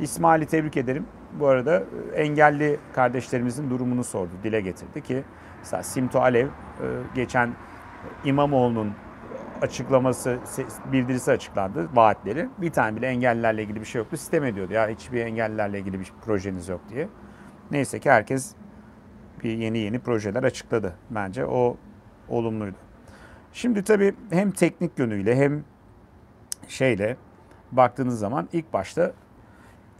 [0.00, 1.06] İsmail'i tebrik ederim.
[1.40, 1.82] Bu arada
[2.14, 5.22] engelli kardeşlerimizin durumunu sordu, dile getirdi ki
[5.58, 6.50] Mesela Simto Alev e,
[7.14, 7.54] geçen
[8.24, 8.92] İmamoğlu'nun
[9.62, 10.38] açıklaması,
[10.92, 12.48] bildirisi açıklandı, vaatleri.
[12.58, 14.16] Bir tane bile engellilerle ilgili bir şey yoktu.
[14.16, 17.08] Sistem ediyordu ya hiçbir engellilerle ilgili bir projeniz yok diye.
[17.70, 18.54] Neyse ki herkes
[19.44, 20.94] bir yeni yeni projeler açıkladı.
[21.10, 21.76] Bence o
[22.28, 22.76] olumluydu.
[23.52, 25.64] Şimdi tabii hem teknik yönüyle hem
[26.68, 27.16] şeyle
[27.72, 29.12] baktığınız zaman ilk başta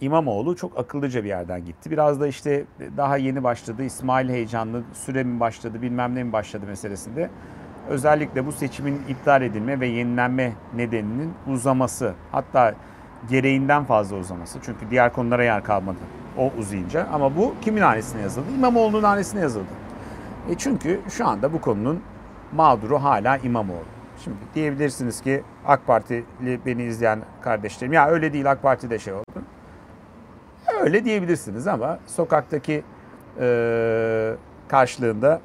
[0.00, 1.90] İmamoğlu çok akıllıca bir yerden gitti.
[1.90, 2.64] Biraz da işte
[2.96, 7.30] daha yeni başladı, İsmail heyecanlı, süre mi başladı, bilmem ne mi başladı meselesinde.
[7.88, 12.14] Özellikle bu seçimin iptal edilme ve yenilenme nedeninin uzaması.
[12.32, 12.74] Hatta
[13.28, 14.58] gereğinden fazla uzaması.
[14.62, 15.98] Çünkü diğer konulara yer kalmadı
[16.38, 17.06] o uzayınca.
[17.12, 18.46] Ama bu kimin hanesine yazıldı?
[18.58, 19.66] İmamoğlu'nun hanesine yazıldı.
[20.50, 22.02] E çünkü şu anda bu konunun
[22.52, 23.84] mağduru hala İmamoğlu.
[24.24, 29.35] Şimdi diyebilirsiniz ki AK Partili beni izleyen kardeşlerim ya öyle değil AK Parti'de şey oldu.
[30.86, 32.84] Öyle diyebilirsiniz ama sokaktaki
[33.40, 34.34] e,
[34.68, 35.40] karşılığında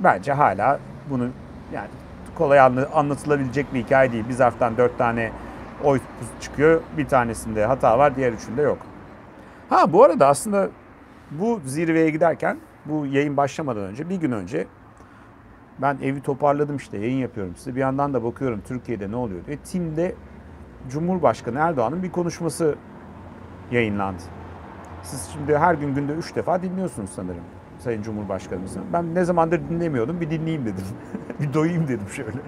[0.00, 1.28] bence hala bunu
[1.74, 1.88] yani
[2.34, 2.60] kolay
[2.94, 4.24] anlatılabilecek bir hikaye değil.
[4.28, 5.32] Bir zarftan dört tane
[5.84, 6.00] oy
[6.40, 6.80] çıkıyor.
[6.96, 8.78] Bir tanesinde hata var, diğer üçünde yok.
[9.70, 10.68] Ha bu arada aslında
[11.30, 14.66] bu zirveye giderken bu yayın başlamadan önce bir gün önce
[15.78, 17.74] ben evi toparladım işte yayın yapıyorum size.
[17.74, 19.56] Bir yandan da bakıyorum Türkiye'de ne oluyor diye.
[19.56, 20.14] Tim'de
[20.90, 22.76] Cumhurbaşkanı Erdoğan'ın bir konuşması
[23.70, 24.22] yayınlandı.
[25.02, 27.44] Siz şimdi her gün günde üç defa dinliyorsunuz sanırım
[27.78, 28.80] Sayın Cumhurbaşkanımızı.
[28.92, 30.84] Ben ne zamandır dinlemiyordum bir dinleyeyim dedim.
[31.40, 32.38] bir doyayım dedim şöyle.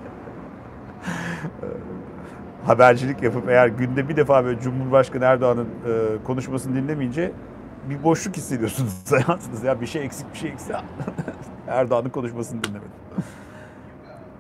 [2.67, 7.33] Habercilik yapıp eğer günde bir defa böyle Cumhurbaşkanı Erdoğan'ın e, konuşmasını dinlemeyince
[7.91, 9.67] bir boşluk hissediyorsunuz hayatınızda.
[9.67, 10.77] Ya bir şey eksik bir şey eksik.
[11.69, 12.91] Erdoğan'ın konuşmasını dinlemedim.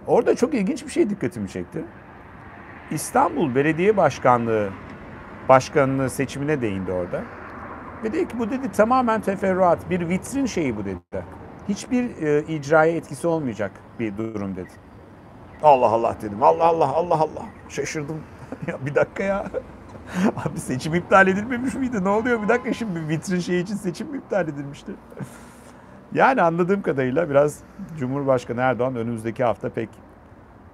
[0.06, 1.84] Orada çok ilginç bir şey dikkatimi çekti.
[2.90, 4.68] İstanbul Belediye Başkanlığı
[5.50, 7.22] başkanlığı seçimine değindi orada.
[8.04, 11.24] Ve dedi ki bu dedi tamamen teferruat, bir vitrin şeyi bu dedi.
[11.68, 14.70] Hiçbir e, icraya etkisi olmayacak bir durum dedi.
[15.62, 16.42] Allah Allah dedim.
[16.42, 17.44] Allah Allah Allah Allah.
[17.68, 18.20] Şaşırdım.
[18.66, 19.46] ya bir dakika ya.
[20.46, 22.04] Abi seçim iptal edilmemiş miydi?
[22.04, 22.42] Ne oluyor?
[22.42, 24.92] Bir dakika şimdi vitrin şeyi için seçim mi iptal edilmişti?
[26.14, 27.58] yani anladığım kadarıyla biraz
[27.98, 29.88] Cumhurbaşkanı Erdoğan önümüzdeki hafta pek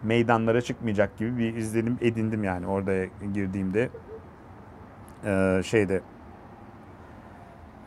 [0.02, 3.90] meydanlara çıkmayacak gibi bir izlenim edindim yani orada girdiğimde
[5.24, 6.00] ee, şeyde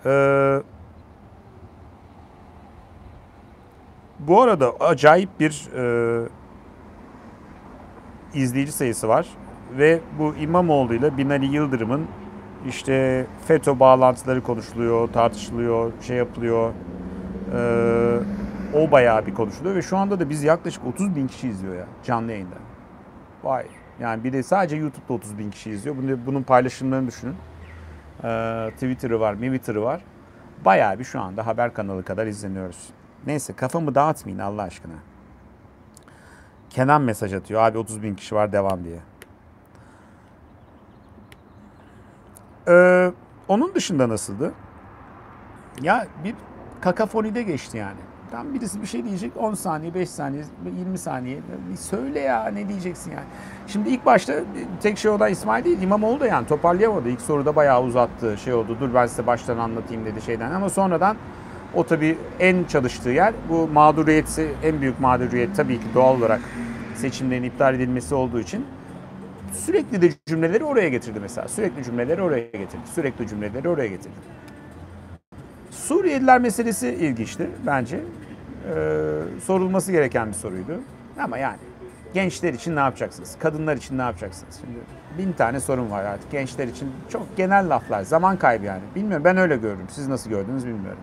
[0.05, 0.61] ee,
[4.19, 6.29] bu arada acayip bir e,
[8.33, 9.27] izleyici sayısı var
[9.77, 12.07] ve bu İmamoğlu ile Binali Yıldırım'ın
[12.67, 16.73] işte FETÖ bağlantıları konuşuluyor, tartışılıyor, şey yapılıyor.
[17.53, 18.19] Ee,
[18.73, 21.85] o bayağı bir konuşuluyor ve şu anda da biz yaklaşık 30 bin kişi izliyor ya
[22.03, 22.55] canlı yayında.
[23.43, 23.65] Vay.
[23.99, 25.97] Yani bir de sadece YouTube'da 30 bin kişi izliyor.
[25.97, 27.35] Bunu, bunun paylaşımlarını düşünün.
[28.23, 30.01] Ee, Twitter'ı var, Twitter'ı var.
[30.65, 32.89] Bayağı bir şu anda haber kanalı kadar izleniyoruz.
[33.25, 34.93] Neyse kafamı dağıtmayın Allah aşkına.
[36.69, 37.62] Kenan mesaj atıyor.
[37.62, 38.99] Abi 30 bin kişi var devam diye.
[42.67, 43.12] Ee,
[43.47, 44.53] onun dışında nasıldı?
[45.81, 46.35] Ya bir
[46.81, 47.99] kakafonide geçti yani.
[48.31, 50.43] Tam birisi bir şey diyecek 10 saniye, 5 saniye,
[50.79, 51.39] 20 saniye.
[51.79, 53.23] Söyle ya ne diyeceksin yani.
[53.67, 54.33] Şimdi ilk başta
[54.81, 57.09] tek şey olan İsmail değil İmamoğlu da yani toparlayamadı.
[57.09, 58.77] İlk soruda bayağı uzattı şey oldu.
[58.79, 60.51] Dur ben size baştan anlatayım dedi şeyden.
[60.51, 61.17] Ama sonradan
[61.73, 66.41] o tabii en çalıştığı yer bu mağduriyeti en büyük mağduriyet tabii ki doğal olarak
[66.95, 68.65] seçimlerin iptal edilmesi olduğu için
[69.53, 71.47] sürekli de cümleleri oraya getirdi mesela.
[71.47, 72.81] Sürekli cümleleri oraya getirdi.
[72.95, 74.15] Sürekli cümleleri oraya getirdi.
[75.71, 77.99] Suriyeliler meselesi ilginçti bence.
[78.69, 80.79] Ee, sorulması gereken bir soruydu.
[81.19, 81.58] Ama yani
[82.13, 83.38] gençler için ne yapacaksınız?
[83.39, 84.60] Kadınlar için ne yapacaksınız?
[84.62, 84.79] Şimdi
[85.17, 86.32] bin tane sorun var artık.
[86.32, 88.03] Gençler için çok genel laflar.
[88.03, 88.82] Zaman kaybı yani.
[88.95, 89.86] Bilmiyorum ben öyle gördüm.
[89.89, 91.01] Siz nasıl gördünüz bilmiyorum.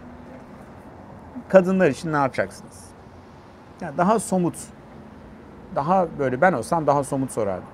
[1.49, 2.85] Kadınlar için ne yapacaksınız?
[3.81, 4.57] Yani daha somut.
[5.75, 7.69] Daha böyle ben olsam daha somut sorardım.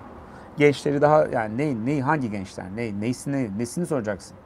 [0.57, 2.67] Gençleri daha yani ne, ne hangi gençler?
[2.77, 4.37] Ne, neyisini, nesini soracaksın?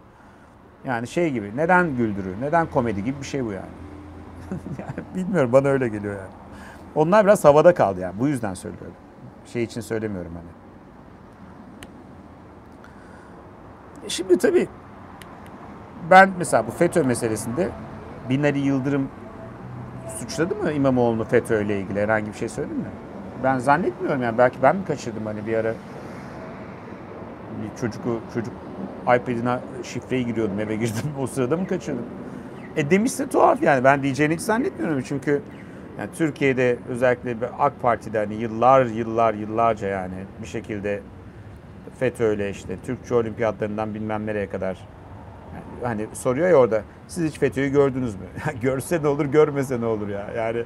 [0.85, 3.67] Yani şey gibi neden güldürü, neden komedi gibi bir şey bu yani.
[5.15, 6.35] bilmiyorum bana öyle geliyor yani.
[6.95, 8.15] Onlar biraz havada kaldı yani.
[8.21, 8.95] Bu yüzden söylüyorum.
[9.47, 10.67] Şey için söylemiyorum hani.
[14.07, 14.69] E şimdi tabii
[16.11, 17.71] ben mesela bu FETÖ meselesinde
[18.29, 19.09] Binali Yıldırım
[20.19, 22.91] suçladı mı İmamoğlu'nu FETÖ ile ilgili herhangi bir şey söyledi mi?
[23.45, 25.75] Ben zannetmiyorum yani belki ben mi kaçırdım hani bir ara
[27.63, 28.03] bir çocuk
[28.35, 28.55] çocuk
[29.03, 32.07] iPad'ine şifreyi giriyordum eve girdim o sırada mı kaçırdım?
[32.77, 35.43] E demişse tuhaf yani ben diyeceğini hiç zannetmiyorum çünkü
[35.99, 41.01] yani Türkiye'de özellikle AK Parti'de hani yıllar yıllar yıllarca yani bir şekilde
[41.99, 44.89] FETÖ'yle işte Türkçe olimpiyatlarından bilmem nereye kadar
[45.83, 48.27] hani soruyor ya orada siz hiç FETÖ'yü gördünüz mü?
[48.61, 50.65] Görse ne olur görmese ne olur ya yani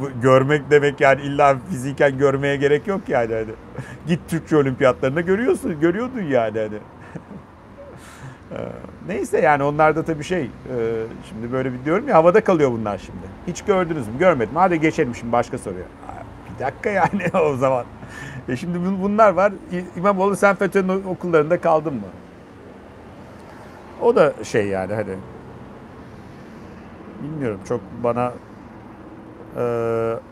[0.00, 3.50] bu, görmek demek yani illa fiziken görmeye gerek yok yani hani.
[4.06, 6.78] Git Türkçe olimpiyatlarında görüyorsun görüyordun yani hani.
[9.08, 10.50] Neyse yani onlar da tabii şey
[11.28, 13.26] şimdi böyle bir diyorum ya havada kalıyor bunlar şimdi.
[13.46, 14.18] Hiç gördünüz mü?
[14.18, 14.56] Görmedim.
[14.56, 15.84] Hadi geçelim şimdi başka soruya.
[16.54, 17.84] Bir dakika yani o zaman.
[18.48, 19.52] E şimdi bunlar var.
[19.96, 22.00] İmamoğlu sen FETÖ'nün okullarında kaldın mı?
[24.02, 25.18] O da şey yani hadi.
[27.22, 28.32] Bilmiyorum çok bana
[29.56, 29.62] e,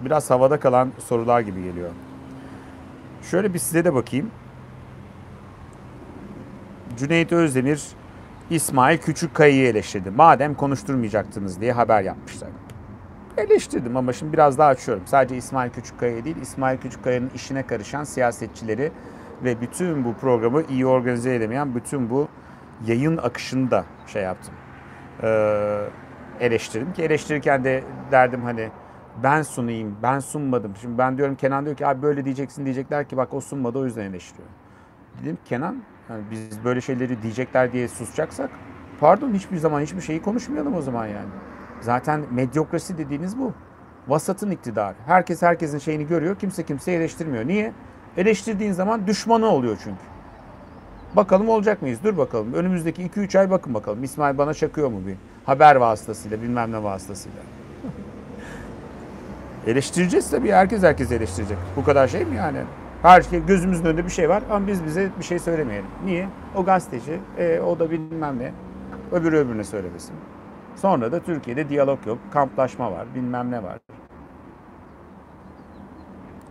[0.01, 1.91] biraz havada kalan sorular gibi geliyor.
[3.23, 4.31] Şöyle bir size de bakayım.
[6.99, 7.83] Cüneyt Özdemir
[8.51, 10.11] İsmail Küçükkaya'yı eleştirdi.
[10.11, 12.49] Madem konuşturmayacaktınız diye haber yapmışlar.
[13.37, 15.03] Eleştirdim ama şimdi biraz daha açıyorum.
[15.07, 18.93] Sadece İsmail Küçükkaya değil, İsmail Küçükkaya'nın işine karışan siyasetçileri
[19.45, 22.29] ve bütün bu programı iyi organize edemeyen bütün bu
[22.87, 24.55] yayın akışını da şey yaptım.
[25.23, 25.81] Ee,
[26.41, 28.71] eleştirdim ki eleştirirken de derdim hani
[29.23, 30.77] ben sunayım, ben sunmadım.
[30.81, 33.85] Şimdi ben diyorum Kenan diyor ki abi böyle diyeceksin diyecekler ki bak o sunmadı o
[33.85, 34.49] yüzden eleştiriyor.
[35.23, 35.77] Dedim Kenan
[36.11, 38.51] yani biz böyle şeyleri diyecekler diye susacaksak
[39.01, 41.29] pardon hiçbir zaman hiçbir şeyi konuşmayalım o zaman yani.
[41.81, 43.53] Zaten medyokrasi dediğiniz bu.
[44.09, 44.95] Vasatın iktidarı.
[45.07, 46.37] Herkes herkesin şeyini görüyor.
[46.39, 47.49] Kimse kimseyi eleştirmiyor.
[47.49, 47.73] Niye?
[48.17, 50.01] Eleştirdiğin zaman düşmanı oluyor çünkü.
[51.17, 51.99] Bakalım olacak mıyız?
[52.05, 52.55] Dur bakalım.
[52.55, 54.05] Önümüzdeki 2-3 ay bakın bakalım.
[54.05, 57.39] İsmail bana çakıyor mu bir haber vasıtasıyla, bilmem ne vasıtasıyla.
[59.67, 60.53] Eleştireceğiz tabii.
[60.53, 61.59] Herkes herkes eleştirecek.
[61.77, 62.59] Bu kadar şey mi yani?
[63.05, 65.91] Her şey gözümüzün önünde bir şey var ama biz bize bir şey söylemeyelim.
[66.05, 66.29] Niye?
[66.55, 68.53] O gazeteci, e, o da bilmem ne.
[69.13, 70.15] Öbürü öbürüne söylemesin.
[70.77, 73.79] Sonra da Türkiye'de diyalog yok, kamplaşma var, bilmem ne var.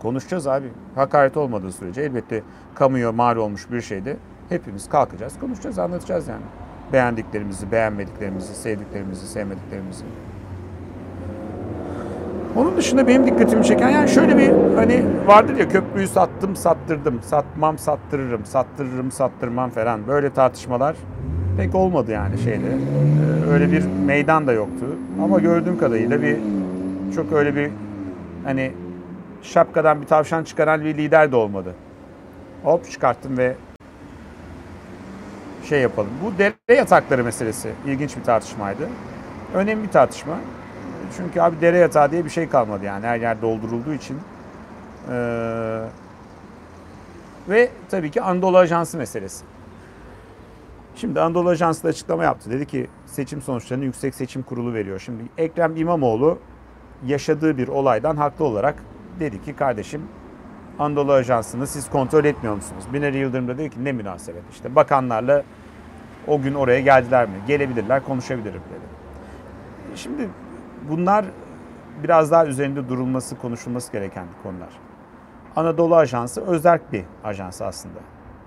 [0.02, 0.72] Konuşacağız abi.
[0.94, 2.42] Hakaret olmadığı sürece elbette
[2.74, 4.16] kamuya mal olmuş bir şeyde
[4.48, 6.44] hepimiz kalkacağız, konuşacağız, anlatacağız yani.
[6.92, 10.04] Beğendiklerimizi, beğenmediklerimizi, sevdiklerimizi, sevmediklerimizi.
[12.56, 17.78] Onun dışında benim dikkatimi çeken yani şöyle bir hani vardır ya köprüyü sattım sattırdım, satmam
[17.78, 20.96] sattırırım, sattırırım sattırmam falan böyle tartışmalar
[21.56, 22.66] pek olmadı yani şeyde.
[22.66, 24.86] Ee, öyle bir meydan da yoktu.
[25.22, 26.36] Ama gördüğüm kadarıyla bir
[27.14, 27.70] çok öyle bir
[28.44, 28.72] hani
[29.42, 31.74] şapkadan bir tavşan çıkaran bir lider de olmadı.
[32.64, 33.54] Hop çıkarttım ve
[35.68, 36.10] şey yapalım.
[36.24, 38.88] Bu dere yatakları meselesi ilginç bir tartışmaydı.
[39.54, 40.34] Önemli bir tartışma.
[41.16, 44.18] Çünkü abi dere yatağı diye bir şey kalmadı yani her yer doldurulduğu için.
[45.10, 45.80] Ee,
[47.48, 49.44] ve tabii ki Anadolu Ajansı meselesi.
[50.96, 52.50] Şimdi Anadolu Ajansı da açıklama yaptı.
[52.50, 54.98] Dedi ki seçim sonuçlarını Yüksek Seçim Kurulu veriyor.
[54.98, 56.38] Şimdi Ekrem İmamoğlu
[57.06, 58.74] yaşadığı bir olaydan haklı olarak
[59.20, 60.02] dedi ki kardeşim
[60.78, 62.84] Anadolu Ajansı'nı siz kontrol etmiyor musunuz?
[62.92, 65.42] Binali Yıldırım da dedi ki ne münasebet işte bakanlarla
[66.26, 67.34] o gün oraya geldiler mi?
[67.46, 68.94] Gelebilirler konuşabilirim dedi.
[69.96, 70.28] Şimdi
[70.88, 71.24] bunlar
[72.02, 74.80] biraz daha üzerinde durulması, konuşulması gereken konular.
[75.56, 77.98] Anadolu Ajansı özerk bir ajans aslında.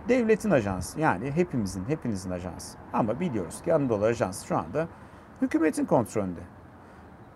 [0.10, 2.78] Devletin ajansı yani hepimizin, hepinizin ajansı.
[2.93, 4.88] Ama biliyoruz ki Anadolu Ajansı şu anda
[5.41, 6.39] hükümetin kontrolünde.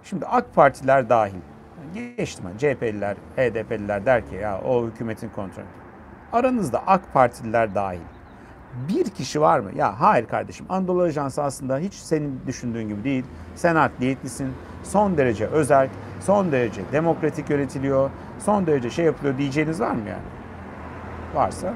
[0.04, 1.42] Şimdi AK Partiler dahil,
[1.94, 5.66] geçtim hani CHP'liler, HDP'liler der ki ya o hükümetin kontrolü.
[6.34, 8.02] Aranızda AK Partililer dahil
[8.90, 9.72] bir kişi var mı?
[9.76, 13.26] Ya hayır kardeşim Anadolu Ajansı aslında hiç senin düşündüğün gibi değil.
[13.56, 14.54] Sen adliyetlisin.
[14.84, 20.24] Son derece özel, son derece demokratik yönetiliyor, son derece şey yapılıyor diyeceğiniz var mı yani?
[21.34, 21.74] Varsa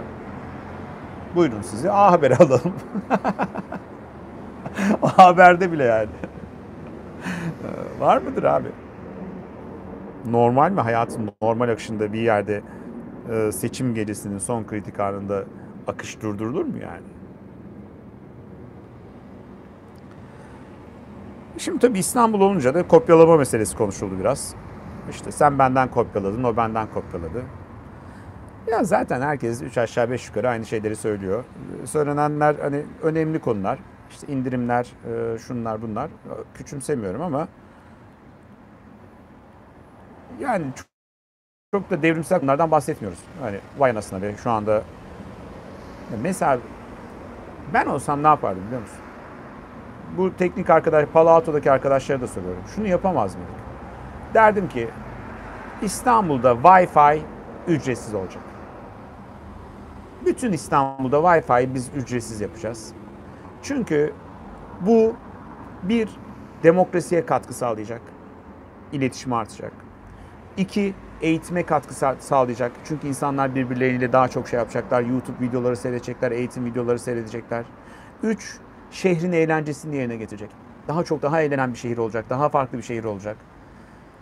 [1.36, 2.74] buyurun sizi A Haber'e alalım.
[5.02, 6.10] A Haber'de bile yani.
[8.00, 8.68] var mıdır abi?
[10.26, 12.64] Normal mi hayatın normal akışında bir yerde
[13.32, 15.44] e, seçim gecesinin son kritik anında
[15.88, 17.08] akış durdurulur mu yani?
[21.58, 24.56] Şimdi tabii İstanbul olunca da kopyalama meselesi konuşuldu biraz.
[25.10, 27.44] İşte sen benden kopyaladın, o benden kopyaladı.
[28.68, 31.44] Ya zaten herkes üç aşağı beş yukarı aynı şeyleri söylüyor.
[31.86, 33.80] Söylenenler hani önemli konular.
[34.10, 36.10] İşte indirimler, e, şunlar bunlar.
[36.54, 37.48] Küçümsemiyorum ama
[40.40, 40.88] yani çok,
[41.74, 43.20] çok da devrimsel konulardan bahsetmiyoruz.
[43.42, 44.84] Hani vay anasına be şu anda
[46.22, 46.60] mesela
[47.74, 48.98] ben olsam ne yapardım biliyor musun?
[50.18, 52.64] Bu teknik arkadaş, Palo Alto'daki arkadaşlara da soruyorum.
[52.76, 53.54] Şunu yapamaz mıydık?
[54.34, 54.90] Derdim ki
[55.82, 57.20] İstanbul'da Wi-Fi
[57.68, 58.44] ücretsiz olacak.
[60.26, 62.94] Bütün İstanbul'da Wi-Fi'yi biz ücretsiz yapacağız.
[63.62, 64.14] Çünkü
[64.82, 65.14] bu
[65.84, 66.10] bir
[66.64, 68.02] demokrasiye katkı sağlayacak.
[68.92, 69.72] İletişim artacak.
[70.58, 70.94] İki,
[71.26, 72.72] eğitime katkı sağlayacak.
[72.86, 75.02] Çünkü insanlar birbirleriyle daha çok şey yapacaklar.
[75.02, 77.66] YouTube videoları seyredecekler, eğitim videoları seyredecekler.
[78.24, 78.58] Üç,
[78.92, 80.50] şehrin eğlencesini yerine getirecek.
[80.88, 82.26] Daha çok daha eğlenen bir şehir olacak.
[82.30, 83.38] Daha farklı bir şehir olacak.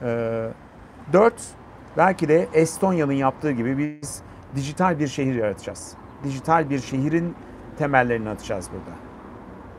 [0.01, 0.49] Ee,
[1.13, 1.41] dört,
[1.97, 4.21] belki de Estonya'nın yaptığı gibi biz
[4.55, 5.93] dijital bir şehir yaratacağız.
[6.23, 7.35] Dijital bir şehrin
[7.77, 8.97] temellerini atacağız burada.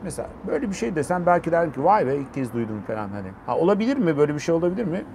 [0.03, 3.27] Mesela böyle bir şey desem belki derim ki vay be ilk kez duydum falan hani.
[3.45, 4.17] Ha, olabilir mi?
[4.17, 5.05] Böyle bir şey olabilir mi?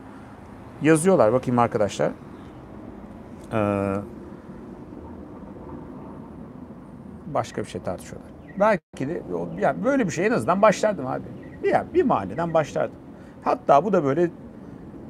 [0.82, 2.10] Yazıyorlar bakayım arkadaşlar.
[3.52, 3.94] Ee,
[7.26, 8.30] başka bir şey tartışıyorlar.
[8.60, 9.22] Belki de
[9.60, 11.22] yani böyle bir şey en azından başlardım abi.
[11.72, 12.96] Yani bir mahalleden başlardım.
[13.42, 14.30] Hatta bu da böyle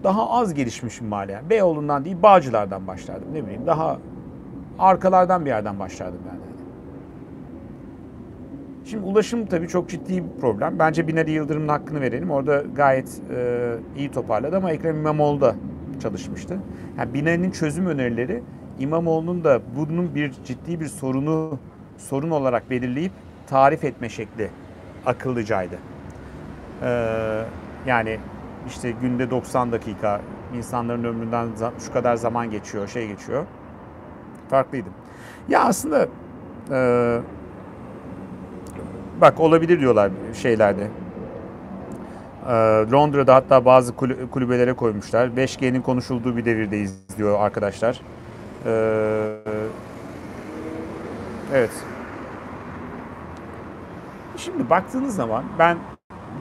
[0.05, 1.33] daha az gelişmiş bir mahalle.
[1.33, 3.29] Yani Beyoğlu'ndan değil Bağcılar'dan başlardım.
[3.35, 3.99] Ne bileyim daha
[4.79, 6.41] arkalardan bir yerden başlardım yani.
[8.85, 10.79] Şimdi ulaşım tabii çok ciddi bir problem.
[10.79, 12.31] Bence Binali Yıldırım'ın hakkını verelim.
[12.31, 15.55] Orada gayet e, iyi toparladı ama Ekrem İmamoğlu da
[16.03, 16.59] çalışmıştı.
[16.99, 18.43] Yani Binali'nin çözüm önerileri
[18.79, 21.59] İmamoğlu'nun da bunun bir ciddi bir sorunu
[21.99, 23.13] sorun olarak belirleyip
[23.47, 24.51] tarif etme şekli
[25.07, 25.79] akıllıcaydı.
[26.83, 27.43] Ee,
[27.87, 28.19] yani
[28.67, 30.21] işte günde 90 dakika
[30.57, 33.47] insanların ömründen şu kadar zaman geçiyor, şey geçiyor.
[34.51, 34.89] Farklıydı.
[35.49, 36.07] Ya aslında
[36.71, 37.21] e,
[39.21, 40.87] bak olabilir diyorlar şeylerde.
[42.47, 42.53] E,
[42.93, 43.97] Londra'da hatta bazı
[44.31, 45.29] kulübelere koymuşlar.
[45.29, 48.01] 5G'nin konuşulduğu bir devirdeyiz diyor arkadaşlar.
[48.67, 48.73] E,
[51.55, 51.71] evet.
[54.37, 55.79] Şimdi baktığınız zaman ben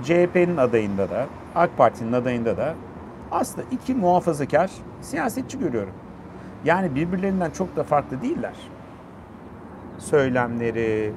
[0.03, 2.75] CHP'nin adayında da AK Parti'nin adayında da
[3.31, 5.93] aslında iki muhafazakar siyasetçi görüyorum.
[6.65, 8.55] Yani birbirlerinden çok da farklı değiller.
[9.97, 11.13] Söylemleri,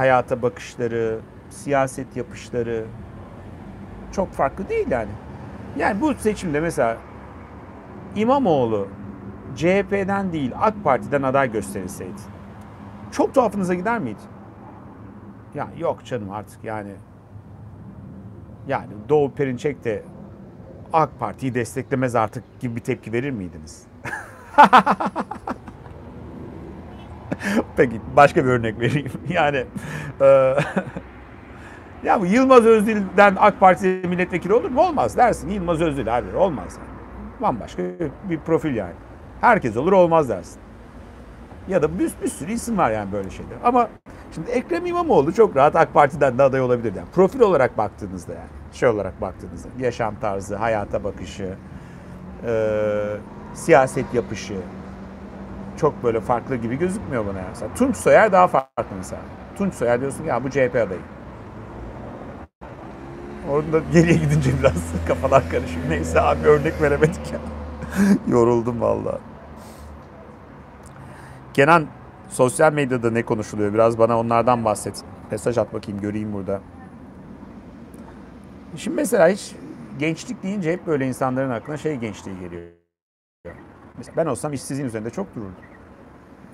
[0.00, 1.18] hayata bakışları,
[1.50, 2.84] siyaset yapışları
[4.12, 5.10] çok farklı değil yani.
[5.76, 6.96] Yani bu seçimde mesela
[8.16, 8.88] İmamoğlu
[9.56, 12.20] CHP'den değil AK Parti'den aday gösterilseydi
[13.12, 14.20] çok tuhafınıza gider miydi?
[15.54, 16.92] Ya yok canım artık yani
[18.68, 20.02] yani Doğu Perinçek de
[20.92, 23.86] AK Parti'yi desteklemez artık gibi bir tepki verir miydiniz?
[27.76, 29.12] Peki başka bir örnek vereyim.
[29.28, 29.64] Yani
[30.20, 30.54] e,
[32.04, 34.80] ya bu Yılmaz Özdil'den AK Parti milletvekili olur mu?
[34.80, 35.50] Olmaz dersin.
[35.50, 36.78] Yılmaz Özdil abi olmaz.
[36.78, 37.00] Yani.
[37.42, 37.82] Bambaşka
[38.30, 38.94] bir profil yani.
[39.40, 40.60] Herkes olur olmaz dersin.
[41.68, 43.56] Ya da bir, bir sürü isim var yani böyle şeyler.
[43.64, 43.88] Ama
[44.34, 46.94] şimdi Ekrem İmamoğlu çok rahat AK Parti'den de aday olabilir.
[46.96, 48.48] Yani profil olarak baktığınızda yani.
[48.72, 49.68] Şey olarak baktığınızda.
[49.78, 51.54] Yaşam tarzı, hayata bakışı,
[52.46, 52.52] e,
[53.54, 54.54] siyaset yapışı
[55.80, 57.38] çok böyle farklı gibi gözükmüyor bana.
[57.38, 57.74] Yani.
[57.78, 59.22] Tunç Soyer daha farklı mesela.
[59.58, 61.00] Tunç Soyer diyorsun ki ya bu CHP adayı.
[63.50, 65.88] Orada geriye gidince biraz kafalar karışıyor.
[65.88, 67.38] Neyse abi örnek veremedik ya.
[68.28, 69.18] Yoruldum vallahi.
[71.54, 71.86] Kenan
[72.28, 73.74] sosyal medyada ne konuşuluyor?
[73.74, 75.02] Biraz bana onlardan bahset.
[75.30, 76.60] Mesaj at bakayım göreyim burada.
[78.76, 79.54] Şimdi mesela hiç
[79.98, 82.62] gençlik deyince hep böyle insanların aklına şey gençliği geliyor.
[83.98, 85.69] Mesela ben olsam işsizliğin üzerinde çok dururdum.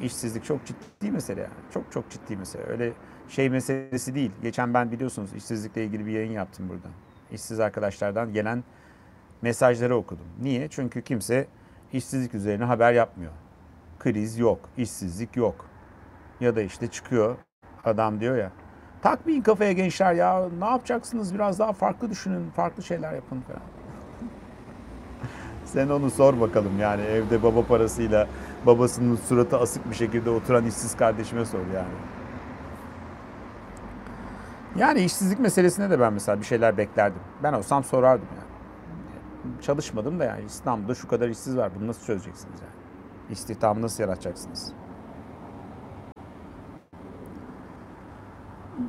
[0.03, 1.53] İşsizlik çok ciddi mesele yani.
[1.75, 2.63] Çok çok ciddi mesele.
[2.63, 2.93] Öyle
[3.29, 4.31] şey meselesi değil.
[4.43, 6.89] Geçen ben biliyorsunuz işsizlikle ilgili bir yayın yaptım burada.
[7.33, 8.65] İşsiz arkadaşlardan gelen
[9.43, 10.27] mesajları okudum.
[10.43, 10.69] Niye?
[10.69, 11.47] Çünkü kimse
[11.93, 13.33] işsizlik üzerine haber yapmıyor.
[13.99, 15.67] Kriz yok, işsizlik yok.
[16.41, 17.37] Ya da işte çıkıyor
[17.85, 18.53] adam diyor ya
[19.03, 23.63] takmayın kafaya gençler ya ne yapacaksınız biraz daha farklı düşünün, farklı şeyler yapın falan.
[25.65, 28.29] Sen onu sor bakalım yani evde baba parasıyla
[28.67, 31.95] babasının suratı asık bir şekilde oturan işsiz kardeşime sor yani.
[34.77, 37.21] Yani işsizlik meselesine de ben mesela bir şeyler beklerdim.
[37.43, 39.63] Ben olsam sorardım yani.
[39.63, 41.71] Çalışmadım da yani İstanbul'da şu kadar işsiz var.
[41.79, 42.73] Bunu nasıl çözeceksiniz yani?
[43.31, 44.73] İstihdamı nasıl yaratacaksınız?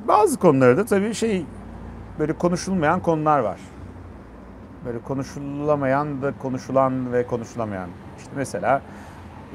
[0.08, 1.46] Bazı konularda tabii şey
[2.20, 3.60] böyle konuşulmayan konular var.
[4.86, 7.90] Böyle konuşulamayan da konuşulan ve konuşulamayan.
[8.18, 8.82] İşte mesela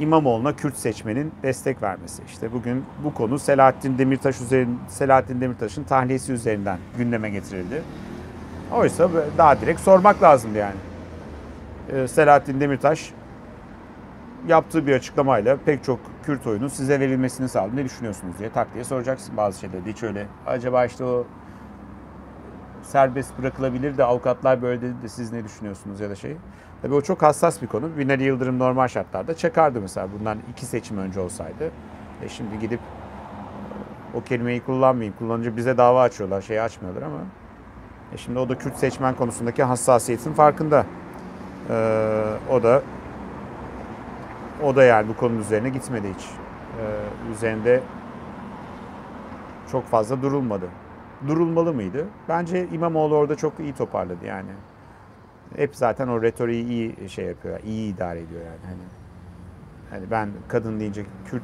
[0.01, 2.23] İmamoğlu'na Kürt seçmenin destek vermesi.
[2.27, 7.83] İşte bugün bu konu Selahattin Demirtaş üzerinde Selahattin Demirtaş'ın tahliyesi üzerinden gündeme getirildi.
[8.73, 10.77] Oysa daha direkt sormak lazımdı yani.
[11.93, 13.13] Ee, Selahattin Demirtaş
[14.49, 17.77] yaptığı bir açıklamayla pek çok Kürt oyunun size verilmesini sağladı.
[17.77, 19.81] Ne düşünüyorsunuz diye tak diye soracaksın bazı şeyleri.
[19.87, 20.27] Hiç öyle.
[20.47, 21.27] Acaba işte o
[22.83, 26.37] serbest bırakılabilir de avukatlar böyle dedi de siz ne düşünüyorsunuz ya da şey.
[26.83, 27.99] Tabii o çok hassas bir konu.
[27.99, 31.71] Binali Yıldırım normal şartlarda çakardı mesela bundan iki seçim önce olsaydı.
[32.23, 32.81] E şimdi gidip
[34.15, 35.15] o kelimeyi kullanmayayım.
[35.19, 36.43] Kullanınca bize dava açıyorlar.
[36.43, 37.19] Şey açmıyorlar ama.
[38.15, 40.87] E şimdi o da Kürt seçmen konusundaki hassasiyetin farkında.
[41.71, 42.83] Ee, o da
[44.63, 46.25] o da yani bu konunun üzerine gitmedi hiç.
[46.25, 47.81] Ee, üzerinde
[49.73, 50.69] çok fazla durulmadı.
[51.29, 52.07] Durulmalı mıydı?
[52.29, 54.51] Bence İmamoğlu orada çok iyi toparladı yani.
[55.57, 58.61] Hep zaten o retoriği iyi şey yapıyor, iyi idare ediyor yani.
[58.65, 58.83] Hani,
[59.91, 61.43] hani ben kadın deyince Kürt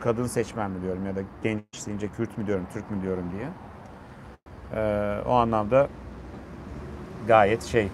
[0.00, 3.48] kadın seçmen mi diyorum ya da genç deyince Kürt mü diyorum, Türk mü diyorum diye.
[4.74, 5.88] Ee, o anlamda
[7.26, 7.88] gayet şey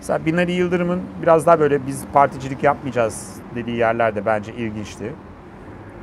[0.00, 5.12] Mesela Binali Yıldırım'ın biraz daha böyle biz particilik yapmayacağız dediği yerler de bence ilginçti.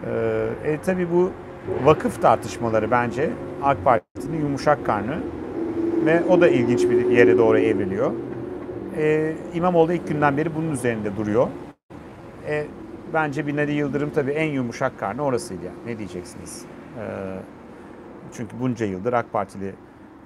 [0.05, 1.31] Ee, e, tabii bu
[1.83, 3.29] vakıf tartışmaları bence
[3.63, 5.17] AK Parti'nin yumuşak karnı
[6.05, 8.11] ve o da ilginç bir yere doğru evriliyor.
[8.97, 11.47] Ee, İmamoğlu ilk günden beri bunun üzerinde duruyor.
[12.47, 12.67] Ee,
[13.13, 15.77] bence Binali Yıldırım tabii en yumuşak karnı orasıydı yani.
[15.85, 16.65] Ne diyeceksiniz?
[16.99, 17.37] Ee,
[18.33, 19.75] çünkü bunca yıldır AK Partili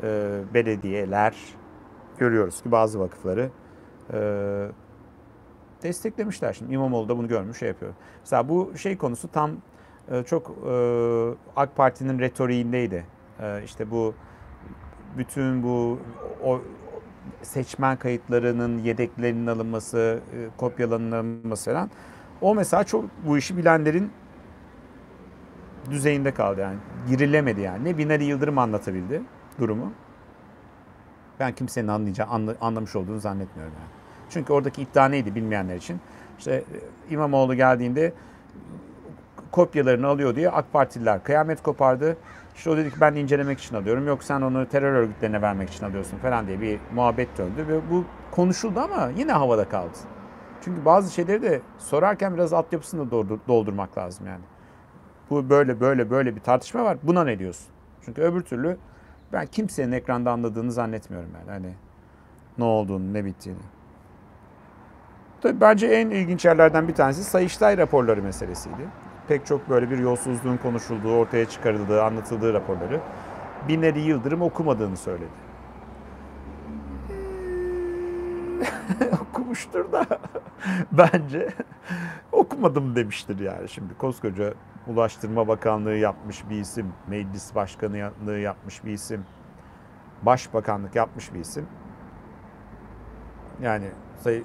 [0.03, 1.36] e, belediyeler
[2.17, 3.49] görüyoruz ki bazı vakıfları
[4.13, 4.19] e,
[5.84, 6.53] desteklemişler.
[6.53, 7.93] Şimdi İmamoğlu da bunu görmüş şey yapıyor.
[8.19, 9.51] Mesela bu şey konusu tam
[10.11, 10.74] e, çok e,
[11.55, 13.05] AK Parti'nin retoriğindeydi.
[13.39, 14.13] E, işte bu
[15.17, 15.99] bütün bu
[16.43, 16.61] o,
[17.43, 21.89] seçmen kayıtlarının yedeklerinin alınması, e, kopyalanılması falan.
[22.41, 24.11] O mesela çok bu işi bilenlerin
[25.91, 26.77] düzeyinde kaldı yani.
[27.09, 27.85] Girilemedi yani.
[27.85, 29.21] Ne Binali Yıldırım anlatabildi
[29.59, 29.91] durumu.
[31.39, 33.91] Ben kimsenin anlayacağı, anla, anlamış olduğunu zannetmiyorum yani.
[34.29, 35.99] Çünkü oradaki iddia neydi bilmeyenler için?
[36.39, 36.63] İşte e,
[37.13, 38.13] İmamoğlu geldiğinde
[39.51, 42.17] kopyalarını alıyor diye AK Partililer kıyamet kopardı.
[42.56, 44.08] İşte o dedi ki ben incelemek için alıyorum.
[44.08, 47.68] Yok sen onu terör örgütlerine vermek için alıyorsun falan diye bir muhabbet döndü.
[47.68, 49.97] Ve bu konuşuldu ama yine havada kaldı.
[50.62, 54.43] Çünkü bazı şeyleri de sorarken biraz altyapısını da doldurmak lazım yani.
[55.30, 56.97] Bu böyle böyle böyle bir tartışma var.
[57.04, 57.68] Buna ne diyorsun?
[58.06, 58.78] Çünkü öbür türlü
[59.34, 61.52] ben kimsenin ekranda anladığını zannetmiyorum yani.
[61.52, 61.74] Hani
[62.58, 63.60] ne olduğunu, ne bittiğini.
[65.41, 68.88] Tabii bence en ilginç yerlerden bir tanesi Sayıştay raporları meselesiydi.
[69.32, 73.01] Pek çok böyle bir yolsuzluğun konuşulduğu, ortaya çıkarıldığı, anlatıldığı raporları
[73.67, 75.29] Binali Yıldırım okumadığını söyledi.
[79.21, 80.05] Okumuştur da
[80.91, 81.49] bence
[82.32, 83.69] okumadım demiştir yani.
[83.69, 84.53] Şimdi koskoca
[84.88, 89.25] Ulaştırma Bakanlığı yapmış bir isim, meclis başkanlığı yapmış bir isim,
[90.21, 91.67] başbakanlık yapmış bir isim.
[93.61, 93.88] Yani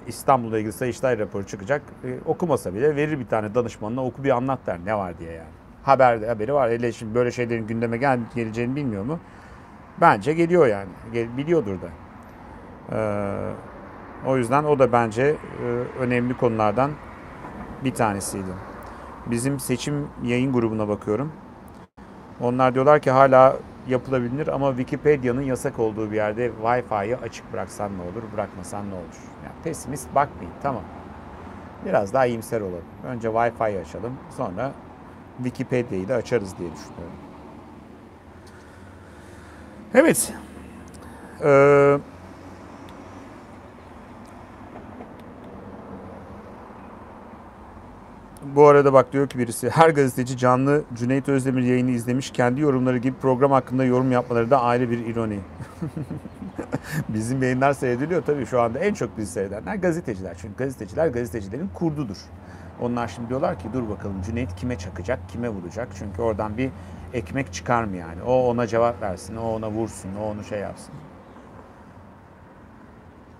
[0.07, 1.81] İstanbul'la ilgili Sayıştay raporu çıkacak.
[2.03, 5.49] E, okumasa bile verir bir tane danışmanına oku bir anlat der ne var diye yani.
[5.83, 6.71] Haberde haberi var.
[6.71, 9.19] Hele şimdi böyle şeylerin gündeme gel, geleceğini bilmiyor mu?
[10.01, 10.89] Bence geliyor yani.
[11.13, 11.87] Gel, biliyordur da.
[12.91, 13.53] Ee,
[14.25, 15.35] o yüzden o da bence e,
[15.99, 16.91] önemli konulardan
[17.83, 18.51] bir tanesiydi.
[19.25, 21.31] Bizim seçim yayın grubuna bakıyorum.
[22.41, 23.57] Onlar diyorlar ki hala
[23.87, 29.17] yapılabilir ama Wikipedia'nın yasak olduğu bir yerde Wi-Fi'yi açık bıraksan ne olur, bırakmasan ne olur?
[29.43, 30.83] Yani pesimist bakmayın, tamam.
[31.85, 32.85] Biraz daha iyimser olalım.
[33.05, 34.71] Önce Wi-Fi'yi açalım, sonra
[35.37, 37.17] Wikipedia'yı da açarız diye düşünüyorum.
[39.93, 40.33] Evet.
[41.43, 41.97] Ee,
[48.55, 52.31] Bu arada bak diyor ki birisi her gazeteci canlı Cüneyt Özdemir yayını izlemiş.
[52.31, 55.39] Kendi yorumları gibi program hakkında yorum yapmaları da ayrı bir ironi.
[57.09, 60.37] Bizim yayınlar seyrediliyor tabii şu anda en çok bizi seyredenler gazeteciler.
[60.41, 62.17] Çünkü gazeteciler gazetecilerin kurdudur.
[62.81, 65.87] Onlar şimdi diyorlar ki dur bakalım Cüneyt kime çakacak, kime vuracak?
[65.95, 66.69] Çünkü oradan bir
[67.13, 68.23] ekmek çıkar mı yani?
[68.23, 70.93] O ona cevap versin, o ona vursun, o onu şey yapsın.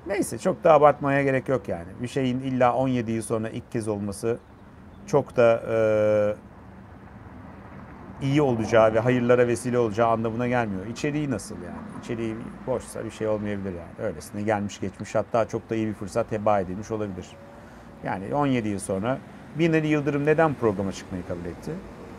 [0.07, 1.87] Neyse çok da abartmaya gerek yok yani.
[2.01, 4.39] Bir şeyin illa 17 yıl sonra ilk kez olması
[5.07, 5.77] çok da e,
[8.25, 10.85] iyi olacağı ve hayırlara vesile olacağı anlamına gelmiyor.
[10.85, 12.03] İçeriği nasıl yani?
[12.03, 12.35] İçeriği
[12.67, 14.07] boşsa bir şey olmayabilir yani.
[14.07, 17.27] Öylesine gelmiş geçmiş hatta çok da iyi bir fırsat heba edilmiş olabilir.
[18.03, 19.17] Yani 17 yıl sonra
[19.59, 21.71] Binali Yıldırım neden programa çıkmayı kabul etti?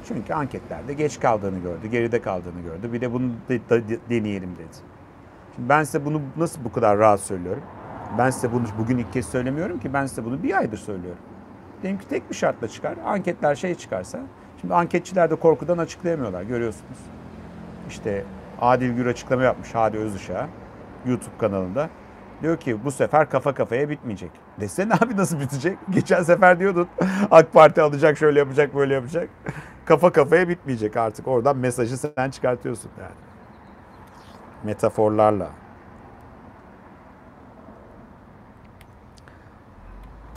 [0.09, 2.93] Çünkü anketlerde geç kaldığını gördü, geride kaldığını gördü.
[2.93, 4.76] Bir de bunu de, de, deneyelim dedi.
[5.57, 7.62] Şimdi ben size bunu nasıl bu kadar rahat söylüyorum?
[8.18, 11.22] Ben size bunu bugün ilk kez söylemiyorum ki ben size bunu bir aydır söylüyorum.
[11.83, 12.95] Diyelim ki tek bir şartla çıkar.
[13.07, 14.20] Anketler şey çıkarsa.
[14.61, 16.99] Şimdi anketçiler de korkudan açıklayamıyorlar görüyorsunuz.
[17.89, 18.24] İşte
[18.61, 20.49] Adil Gür açıklama yapmış Hadi Özış'a
[21.07, 21.89] YouTube kanalında.
[22.43, 24.31] Diyor ki bu sefer kafa kafaya bitmeyecek.
[24.61, 25.79] Desene abi nasıl bitecek?
[25.91, 26.89] Geçen sefer diyordun
[27.31, 29.29] AK Parti alacak şöyle yapacak böyle yapacak.
[29.85, 31.29] kafa kafaya bitmeyecek artık.
[31.29, 33.14] Oradan mesajı sen çıkartıyorsun yani.
[34.64, 35.49] Metaforlarla.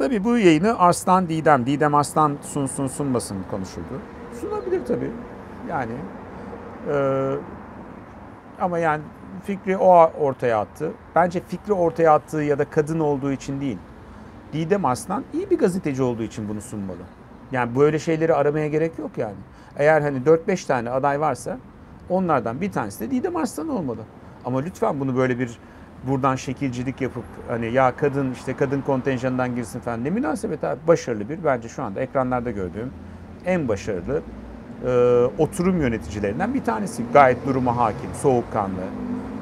[0.02, 4.02] Tabii bu yayını Arslan Didem, Didem Arslan sunsun sunmasın konuşuldu.
[4.42, 5.12] Sunabilir tabii.
[5.70, 5.92] Yani
[6.92, 7.36] e,
[8.62, 9.02] ama yani
[9.44, 10.92] fikri o ortaya attı.
[11.16, 13.78] Bence fikri ortaya attığı ya da kadın olduğu için değil.
[14.54, 17.02] Didem Arslan iyi bir gazeteci olduğu için bunu sunmalı.
[17.52, 19.38] Yani böyle şeyleri aramaya gerek yok yani.
[19.78, 21.58] Eğer hani 4-5 tane aday varsa
[22.10, 24.02] onlardan bir tanesi de Didem Arslan olmalı.
[24.46, 25.58] Ama lütfen bunu böyle bir
[26.08, 31.30] buradan şekilcilik yapıp hani ya kadın işte kadın kontenjanından girsin falan ne münasebet abi başarılı
[31.30, 32.92] bir bence şu anda ekranlarda gördüğüm
[33.46, 34.22] en başarılı
[34.86, 34.92] e,
[35.38, 37.04] oturum yöneticilerinden bir tanesi.
[37.14, 38.82] Gayet duruma hakim, soğukkanlı,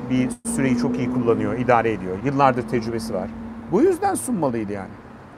[0.10, 2.18] bir süreyi çok iyi kullanıyor, idare ediyor.
[2.26, 3.30] Yıllardır tecrübesi var.
[3.72, 4.90] Bu yüzden sunmalıydı yani.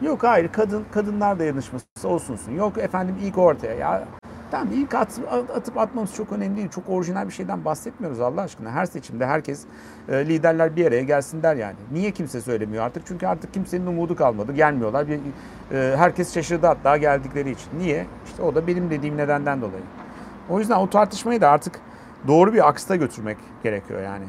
[0.02, 2.52] Yok hayır kadın kadınlar dayanışması olsunsun.
[2.52, 4.08] Yok efendim ilk ortaya ya
[4.52, 5.20] Tamam ilk at,
[5.56, 6.70] atıp atmamız çok önemli değil.
[6.70, 8.72] Çok orijinal bir şeyden bahsetmiyoruz Allah aşkına.
[8.72, 9.64] Her seçimde herkes
[10.10, 11.76] e, liderler bir araya gelsin der yani.
[11.92, 13.04] Niye kimse söylemiyor artık?
[13.06, 14.54] Çünkü artık kimsenin umudu kalmadı.
[14.54, 15.08] Gelmiyorlar.
[15.08, 15.20] Bir,
[15.72, 17.70] e, herkes şaşırdı hatta geldikleri için.
[17.78, 18.06] Niye?
[18.26, 19.84] İşte o da benim dediğim nedenden dolayı.
[20.50, 21.80] O yüzden o tartışmayı da artık
[22.28, 24.26] doğru bir aksta götürmek gerekiyor yani.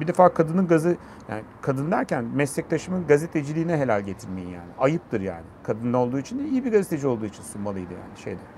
[0.00, 0.96] Bir defa kadının gazı
[1.28, 4.70] yani kadın derken meslektaşımın gazeteciliğine helal getirmeyin yani.
[4.78, 5.44] Ayıptır yani.
[5.62, 8.57] Kadın olduğu için değil, iyi bir gazeteci olduğu için sunmalıydı yani şeyde.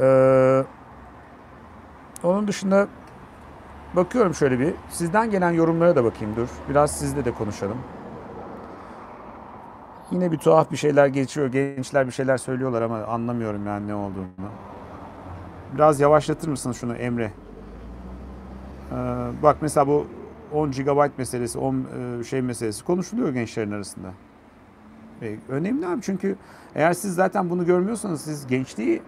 [0.00, 0.64] Ee,
[2.22, 2.88] onun dışında
[3.96, 4.74] bakıyorum şöyle bir.
[4.90, 6.48] Sizden gelen yorumlara da bakayım dur.
[6.68, 7.78] Biraz sizle de konuşalım.
[10.10, 11.46] Yine bir tuhaf bir şeyler geçiyor.
[11.46, 14.26] Gençler bir şeyler söylüyorlar ama anlamıyorum yani ne olduğunu.
[15.74, 17.32] Biraz yavaşlatır mısın şunu Emre?
[18.92, 18.96] Ee,
[19.42, 20.06] bak mesela bu
[20.52, 21.86] 10 GB meselesi, 10
[22.20, 24.08] e, şey meselesi konuşuluyor gençlerin arasında.
[25.22, 26.36] E, önemli abi çünkü
[26.74, 29.02] eğer siz zaten bunu görmüyorsanız siz gençliği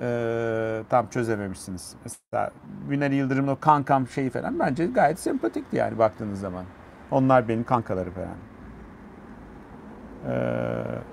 [0.00, 1.96] e, tam çözememişsiniz.
[2.04, 2.50] Mesela
[2.90, 6.64] Binali Yıldırım'ın o kankam şeyi falan bence gayet sempatikti yani baktığınız zaman.
[7.10, 8.36] Onlar benim kankaları falan.
[10.26, 11.04] Ee,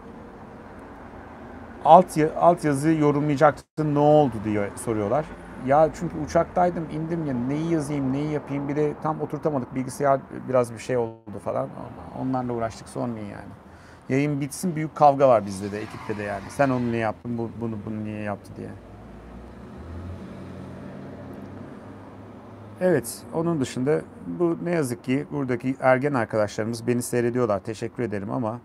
[1.85, 5.25] alt, alt yazıyı yorumlayacaktın ne oldu diye soruyorlar.
[5.67, 10.19] Ya çünkü uçaktaydım indim ya neyi yazayım neyi yapayım bir de tam oturtamadık bilgisayar
[10.49, 11.69] biraz bir şey oldu falan.
[12.21, 13.49] Onlarla uğraştık sormayın yani.
[14.09, 16.43] Yayın bitsin büyük kavga var bizde de ekipte de yani.
[16.49, 18.69] Sen onu niye yaptın bu, bunu bunu niye yaptı diye.
[22.81, 27.59] Evet, onun dışında bu ne yazık ki buradaki ergen arkadaşlarımız beni seyrediyorlar.
[27.59, 28.59] Teşekkür ederim ama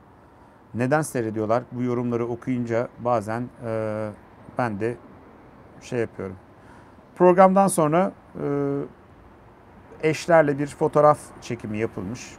[0.74, 1.62] neden seyrediyorlar?
[1.72, 4.10] Bu yorumları okuyunca bazen e,
[4.58, 4.96] ben de
[5.80, 6.36] şey yapıyorum.
[7.16, 8.12] Programdan sonra
[8.42, 8.46] e,
[10.02, 12.36] eşlerle bir fotoğraf çekimi yapılmış.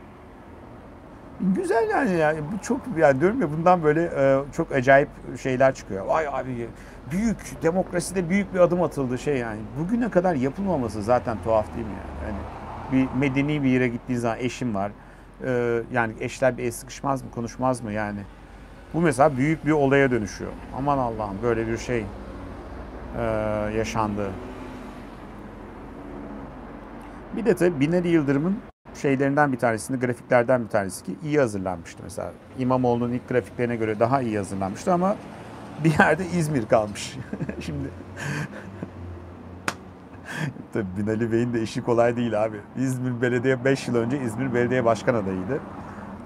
[1.40, 5.10] Güzel yani, yani çok yani diyorum ya bundan böyle e, çok acayip
[5.42, 6.06] şeyler çıkıyor.
[6.06, 6.70] Vay abi
[7.12, 9.60] büyük demokraside büyük bir adım atıldı şey yani.
[9.80, 12.36] Bugüne kadar yapılmaması zaten tuhaf değil mi yani?
[12.36, 12.40] yani
[12.92, 14.92] bir medeni bir yere gittiğin zaman eşim var.
[15.46, 18.20] E, yani eşler bir el sıkışmaz mı konuşmaz mı yani?
[18.94, 20.52] Bu mesela büyük bir olaya dönüşüyor.
[20.78, 22.06] Aman Allah'ım böyle bir şey
[23.18, 23.24] e,
[23.78, 24.32] yaşandı.
[27.36, 28.58] Bir de tabii Binali Yıldırım'ın
[28.96, 32.32] şeylerinden bir tanesini, grafiklerden bir tanesi ki iyi hazırlanmıştı mesela.
[32.60, 35.16] İmamoğlu'nun ilk grafiklerine göre daha iyi hazırlanmıştı ama
[35.84, 37.18] bir yerde İzmir kalmış.
[37.60, 37.90] Şimdi
[40.74, 42.58] Tabii Binali Bey'in de işi kolay değil abi.
[42.78, 45.60] İzmir Belediye 5 yıl önce İzmir Belediye Başkan adayıydı.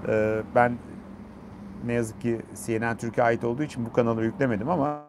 [0.08, 0.72] Ee, ben
[1.86, 5.04] ne yazık ki CNN Türkiye ait olduğu için bu kanalı yüklemedim ama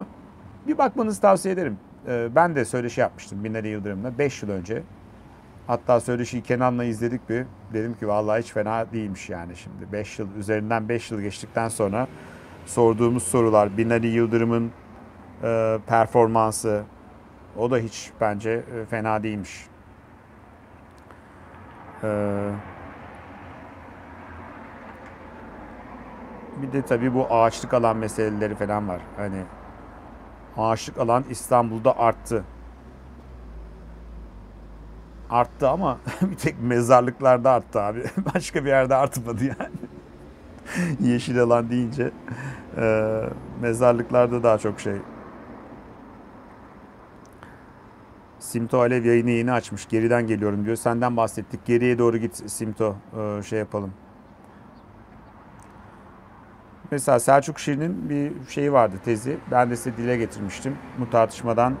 [0.66, 1.78] bir bakmanızı tavsiye ederim.
[2.08, 4.82] Ee, ben de söyleşi yapmıştım Binali Yıldırım'la 5 yıl önce.
[5.66, 7.46] Hatta söyleşiyi Kenan'la izledik bir.
[7.72, 9.92] Dedim ki vallahi hiç fena değilmiş yani şimdi.
[9.92, 12.06] 5 yıl üzerinden 5 yıl geçtikten sonra
[12.66, 14.72] sorduğumuz sorular Binali Yıldırım'ın
[15.42, 16.82] e, performansı
[17.56, 19.66] o da hiç bence e, fena değilmiş.
[22.04, 22.50] Ee,
[26.62, 29.00] bir de tabii bu ağaçlık alan meseleleri falan var.
[29.16, 29.42] Hani
[30.56, 32.44] ağaçlık alan İstanbul'da arttı
[35.34, 38.04] arttı ama bir tek mezarlıklarda arttı abi.
[38.34, 39.74] Başka bir yerde artmadı yani.
[41.00, 42.10] Yeşil alan deyince
[42.76, 43.20] e,
[43.60, 44.96] mezarlıklarda daha çok şey.
[48.38, 49.88] Simto Alev yayını yeni açmış.
[49.88, 50.76] Geriden geliyorum diyor.
[50.76, 51.64] Senden bahsettik.
[51.64, 52.96] Geriye doğru git Simto.
[53.20, 53.92] E, şey yapalım.
[56.90, 59.38] Mesela Selçuk Şirin'in bir şeyi vardı tezi.
[59.50, 60.76] Ben de size dile getirmiştim.
[60.98, 61.74] Bu tartışmadan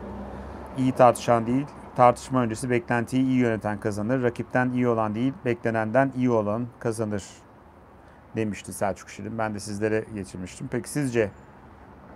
[0.78, 1.66] iyi tartışan değil,
[1.96, 4.22] Tartışma öncesi beklentiyi iyi yöneten kazanır.
[4.22, 7.24] Rakipten iyi olan değil, beklenenden iyi olan kazanır
[8.36, 9.38] demişti Selçuk Şirin.
[9.38, 10.68] Ben de sizlere geçirmiştim.
[10.70, 11.30] Peki sizce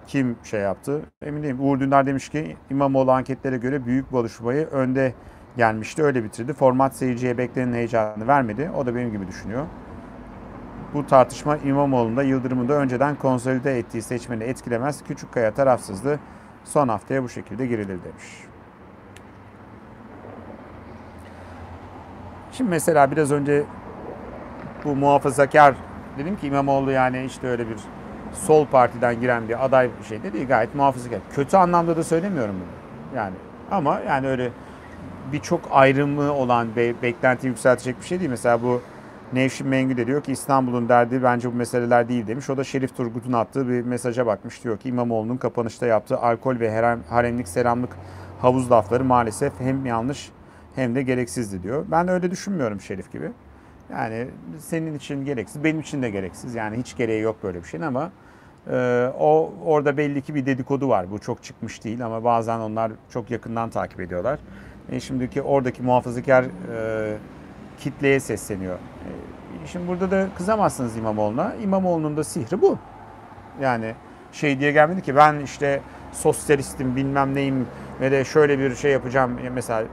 [0.06, 1.02] kim şey yaptı?
[1.22, 1.60] Emin değilim.
[1.60, 5.14] Uğur Dündar demiş ki İmamoğlu anketlere göre büyük buluşmayı önde
[5.56, 6.02] gelmişti.
[6.02, 6.52] Öyle bitirdi.
[6.52, 8.70] Format seyirciye beklenen heyecanını vermedi.
[8.76, 9.66] O da benim gibi düşünüyor.
[10.94, 15.04] Bu tartışma İmamoğlu'nda Yıldırım'ın da önceden konsolide ettiği seçmeni etkilemez.
[15.04, 16.20] Küçükkaya tarafsızdı.
[16.64, 18.47] Son haftaya bu şekilde girilir demiş.
[22.58, 23.64] Şimdi mesela biraz önce
[24.84, 25.74] bu muhafazakar
[26.18, 27.76] dedim ki İmamoğlu yani işte öyle bir
[28.32, 31.18] sol partiden giren bir aday bir şey değil gayet muhafazakar.
[31.34, 33.18] Kötü anlamda da söylemiyorum bunu.
[33.18, 33.34] Yani
[33.70, 34.50] ama yani öyle
[35.32, 38.30] birçok ayrımı olan be, beklenti yükseltecek bir şey değil.
[38.30, 38.80] Mesela bu
[39.32, 42.50] Nevşin Mengü de diyor ki İstanbul'un derdi bence bu meseleler değil demiş.
[42.50, 44.64] O da Şerif Turgut'un attığı bir mesaja bakmış.
[44.64, 47.90] Diyor ki İmamoğlu'nun kapanışta yaptığı alkol ve haremlik selamlık
[48.40, 50.30] havuz lafları maalesef hem yanlış
[50.78, 51.84] hem de gereksizdi diyor.
[51.90, 53.30] Ben öyle düşünmüyorum Şerif gibi.
[53.92, 56.54] Yani senin için gereksiz, benim için de gereksiz.
[56.54, 58.10] Yani hiç gereği yok böyle bir şeyin ama
[58.70, 61.10] e, o orada belli ki bir dedikodu var.
[61.10, 64.38] Bu çok çıkmış değil ama bazen onlar çok yakından takip ediyorlar.
[64.90, 67.16] E, şimdiki oradaki muhafazakar e,
[67.78, 68.74] kitleye sesleniyor.
[68.74, 69.10] E,
[69.66, 71.54] şimdi burada da kızamazsınız İmamoğlu'na.
[71.62, 72.78] İmamoğlu'nun da sihri bu.
[73.60, 73.94] Yani
[74.32, 75.80] şey diye gelmedi ki ben işte
[76.12, 77.66] sosyalistim bilmem neyim
[78.00, 79.38] ve de şöyle bir şey yapacağım.
[79.54, 79.84] Mesela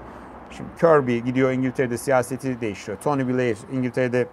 [0.52, 2.98] Şimdi Kirby gidiyor İngiltere'de siyaseti değiştiriyor.
[3.02, 4.28] Tony Blair İngiltere'de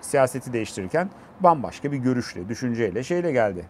[0.00, 3.64] siyaseti değiştirirken bambaşka bir görüşle, düşünceyle, şeyle geldi.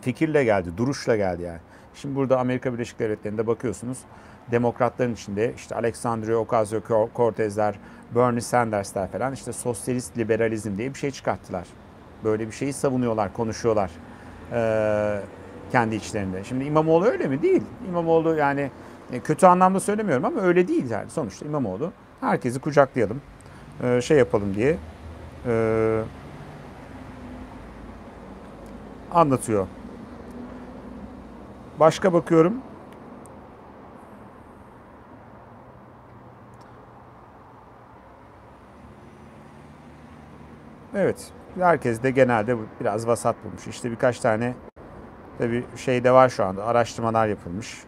[0.00, 1.58] Fikirle geldi, duruşla geldi yani.
[1.94, 3.98] Şimdi burada Amerika Birleşik Devletleri'nde bakıyorsunuz.
[4.50, 7.74] Demokratların içinde işte Alexandria Ocasio-Cortez'ler,
[8.14, 11.66] Bernie Sanders'ler falan işte sosyalist liberalizm diye bir şey çıkarttılar.
[12.24, 13.90] Böyle bir şeyi savunuyorlar, konuşuyorlar
[14.52, 15.20] ee,
[15.72, 16.44] kendi içlerinde.
[16.44, 17.42] Şimdi İmamoğlu öyle mi?
[17.42, 17.62] Değil.
[17.88, 18.70] İmamoğlu yani
[19.12, 21.10] e, kötü anlamda söylemiyorum ama öyle değil yani.
[21.10, 23.20] Sonuçta İmamoğlu herkesi kucaklayalım,
[23.82, 24.76] e, şey yapalım diye
[25.46, 26.02] e,
[29.12, 29.66] anlatıyor.
[31.80, 32.54] Başka bakıyorum.
[40.94, 41.32] Evet.
[41.58, 43.66] Herkes de genelde biraz vasat bulmuş.
[43.66, 44.54] İşte birkaç tane
[45.38, 46.64] tabii şey de var şu anda.
[46.64, 47.84] Araştırmalar yapılmış.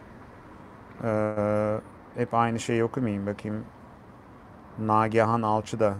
[1.03, 1.75] Ee,
[2.15, 3.63] hep aynı şeyi okumayayım bakayım.
[4.79, 5.93] Nagihan Alçı da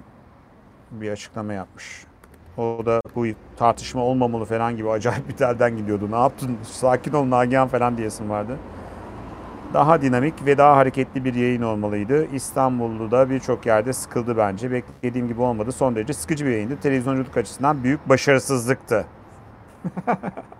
[0.91, 2.05] bir açıklama yapmış.
[2.57, 3.25] O da bu
[3.57, 6.11] tartışma olmamalı falan gibi acayip bir telden gidiyordu.
[6.11, 6.57] Ne yaptın?
[6.63, 8.57] Sakin ol Nagihan falan diyesin vardı.
[9.73, 12.25] Daha dinamik ve daha hareketli bir yayın olmalıydı.
[12.25, 14.71] İstanbul'da birçok yerde sıkıldı bence.
[14.71, 15.71] Beklediğim gibi olmadı.
[15.71, 16.77] Son derece sıkıcı bir yayındı.
[16.81, 19.05] Televizyonculuk açısından büyük başarısızlıktı.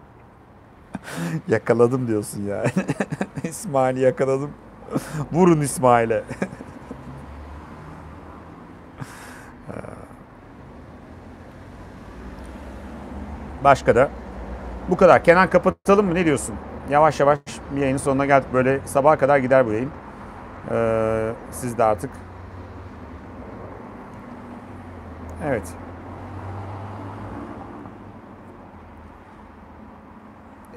[1.48, 2.70] yakaladım diyorsun yani.
[3.44, 4.52] İsmail'i yakaladım.
[5.32, 6.24] Vurun İsmail'e.
[13.64, 14.10] Başka da
[14.90, 15.24] bu kadar.
[15.24, 16.16] Kenan kapatalım mı?
[16.16, 16.56] Ne diyorsun?
[16.90, 17.40] Yavaş yavaş
[17.72, 18.54] bir yayının sonuna geldik.
[18.54, 19.92] Böyle sabaha kadar gider bu yayın.
[20.72, 22.12] Ee, siz de artık.
[25.46, 25.64] Evet.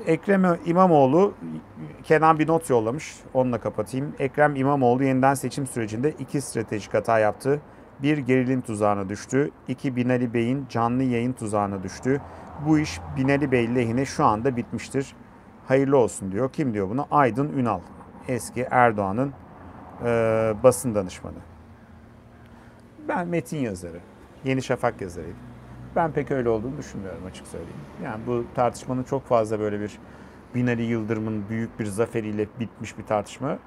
[0.07, 1.35] Ekrem İmamoğlu
[2.03, 3.15] Kenan bir not yollamış.
[3.35, 4.15] Onunla kapatayım.
[4.19, 7.61] Ekrem İmamoğlu yeniden seçim sürecinde iki stratejik hata yaptı.
[8.03, 9.51] Bir gerilim tuzağına düştü.
[9.69, 12.21] İki Binali Bey'in canlı yayın tuzağına düştü.
[12.67, 15.17] Bu iş Binali Bey lehine şu anda bitmiştir.
[15.69, 16.53] Hayırlı olsun diyor.
[16.53, 17.07] Kim diyor bunu?
[17.11, 17.81] Aydın Ünal.
[18.29, 19.33] Eski Erdoğan'ın
[20.05, 20.07] e,
[20.63, 21.39] basın danışmanı.
[23.09, 24.01] Ben metin yazarı.
[24.45, 25.52] Yeni Şafak yazarıyım.
[25.97, 27.81] Ben pek öyle olduğunu düşünmüyorum açık söyleyeyim.
[28.05, 29.99] Yani bu tartışmanın çok fazla böyle bir
[30.55, 33.59] Binali Yıldırım'ın büyük bir zaferiyle bitmiş bir tartışma.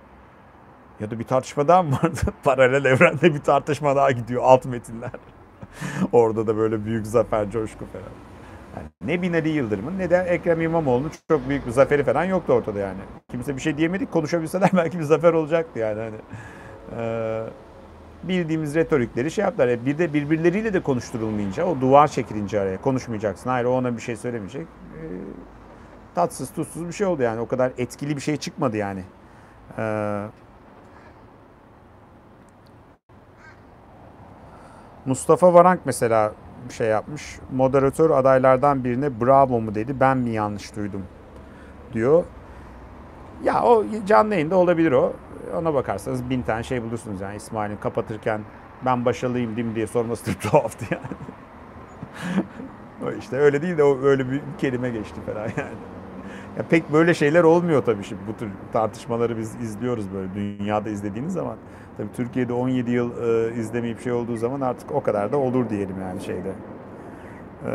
[0.99, 2.21] Ya da bir tartışma daha mı vardı?
[2.43, 5.11] Paralel evrende bir tartışma daha gidiyor alt metinler.
[6.11, 8.05] Orada da böyle büyük zafer, coşku falan.
[8.75, 12.79] Yani ne Binali Yıldırım'ın ne de Ekrem İmamoğlu'nun çok büyük bir zaferi falan yoktu ortada
[12.79, 12.99] yani.
[13.31, 14.11] Kimse bir şey diyemedik.
[14.11, 15.99] Konuşabilseler belki bir zafer olacaktı yani.
[15.99, 16.17] Hani,
[17.01, 17.43] e,
[18.27, 19.67] bildiğimiz retorikleri şey yaptılar.
[19.67, 23.49] E, bir de birbirleriyle de konuşturulmayınca, o duvar çekilince araya konuşmayacaksın.
[23.49, 24.61] Hayır o ona bir şey söylemeyecek.
[24.61, 25.01] E,
[26.15, 27.39] tatsız tuzsuz bir şey oldu yani.
[27.39, 29.03] O kadar etkili bir şey çıkmadı yani.
[29.77, 30.25] E,
[35.05, 36.33] Mustafa Varank mesela
[36.69, 37.39] şey yapmış.
[37.51, 39.99] Moderatör adaylardan birine bravo mu dedi.
[39.99, 41.03] Ben mi yanlış duydum
[41.93, 42.23] diyor.
[43.43, 45.13] Ya o canlı yayında olabilir o.
[45.55, 48.41] Ona bakarsanız bin tane şey bulursunuz yani İsmail'in kapatırken
[48.85, 51.05] ben başarılıyım değil mi diye sorması da tuhaftı yani.
[53.19, 55.77] işte öyle değil de o öyle bir kelime geçti falan yani.
[56.57, 61.33] Ya pek böyle şeyler olmuyor tabii şimdi bu tür tartışmaları biz izliyoruz böyle dünyada izlediğiniz
[61.33, 61.55] zaman.
[61.97, 65.95] Tabii Türkiye'de 17 yıl e, izlemeyip şey olduğu zaman artık o kadar da olur diyelim
[66.01, 66.51] yani şeyde.
[67.65, 67.71] E,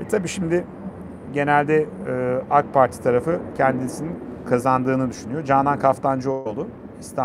[0.00, 0.64] e tabii şimdi
[1.32, 5.44] genelde e, AK Parti tarafı kendisinin kazandığını düşünüyor.
[5.44, 6.66] Canan Kaftancıoğlu,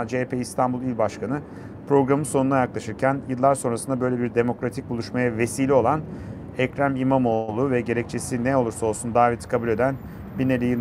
[0.07, 1.39] CHP İstanbul İl Başkanı
[1.87, 6.01] programın sonuna yaklaşırken yıllar sonrasında böyle bir demokratik buluşmaya vesile olan
[6.57, 9.95] Ekrem İmamoğlu ve gerekçesi ne olursa olsun daveti kabul eden
[10.39, 10.79] Binali,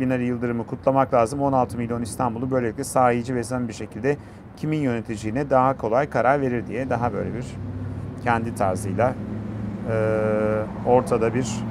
[0.00, 1.40] Binali Yıldırım'ı kutlamak lazım.
[1.40, 4.16] 16 milyon İstanbul'u böylelikle sahici ve sen bir şekilde
[4.56, 7.46] kimin yöneteceğine daha kolay karar verir diye daha böyle bir
[8.24, 9.14] kendi tarzıyla
[10.86, 11.64] ortada bir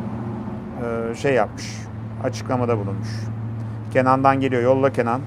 [1.15, 1.86] şey yapmış.
[2.23, 3.07] Açıklamada bulunmuş.
[3.93, 4.61] Kenan'dan geliyor.
[4.61, 5.21] Yolla Kenan.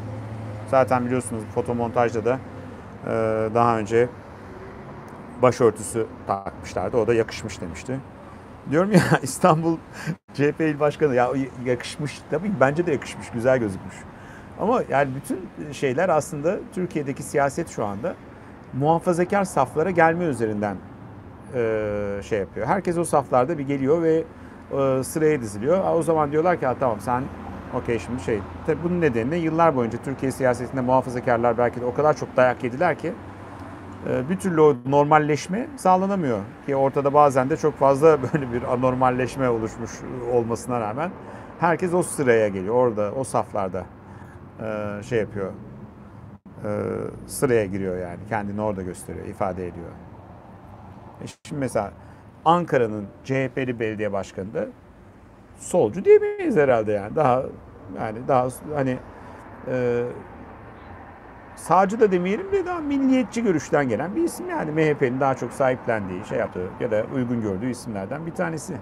[0.70, 2.38] Zaten biliyorsunuz fotomontajda da
[3.06, 3.10] e,
[3.54, 4.08] daha önce
[5.42, 6.96] başörtüsü takmışlardı.
[6.96, 8.00] O da yakışmış demişti.
[8.70, 9.76] Diyorum ya İstanbul
[10.34, 11.30] CHP il başkanı ya
[11.64, 13.94] yakışmış tabii bence de yakışmış güzel gözükmüş.
[14.60, 18.14] Ama yani bütün şeyler aslında Türkiye'deki siyaset şu anda
[18.72, 20.76] muhafazakar saflara gelme üzerinden
[21.54, 22.66] e, şey yapıyor.
[22.66, 24.24] Herkes o saflarda bir geliyor ve
[24.78, 25.94] e, sıraya diziliyor.
[25.94, 27.22] O zaman diyorlar ki tamam sen
[27.74, 28.40] okey şimdi şey.
[28.66, 32.98] Tabii bunun nedeni yıllar boyunca Türkiye siyasetinde muhafazakarlar belki de o kadar çok dayak yediler
[32.98, 33.12] ki
[34.08, 36.40] ee, bir türlü o normalleşme sağlanamıyor.
[36.66, 39.90] Ki ortada bazen de çok fazla böyle bir anormalleşme oluşmuş
[40.32, 41.10] olmasına rağmen
[41.60, 42.74] herkes o sıraya geliyor.
[42.74, 43.84] Orada o saflarda
[44.60, 45.52] e, şey yapıyor.
[46.64, 46.70] E,
[47.26, 48.18] sıraya giriyor yani.
[48.28, 49.88] Kendini orada gösteriyor, ifade ediyor.
[51.24, 51.92] E şimdi mesela
[52.44, 54.66] Ankara'nın CHP'li belediye başkanı da
[55.58, 57.16] solcu diyemeyiz herhalde yani.
[57.16, 57.42] Daha
[57.98, 58.98] yani daha hani
[59.68, 60.04] e,
[61.56, 66.24] sağcı da demeyelim de daha milliyetçi görüşten gelen bir isim yani MHP'nin daha çok sahiplendiği,
[66.24, 68.74] şey yaptığı ya da uygun gördüğü isimlerden bir tanesi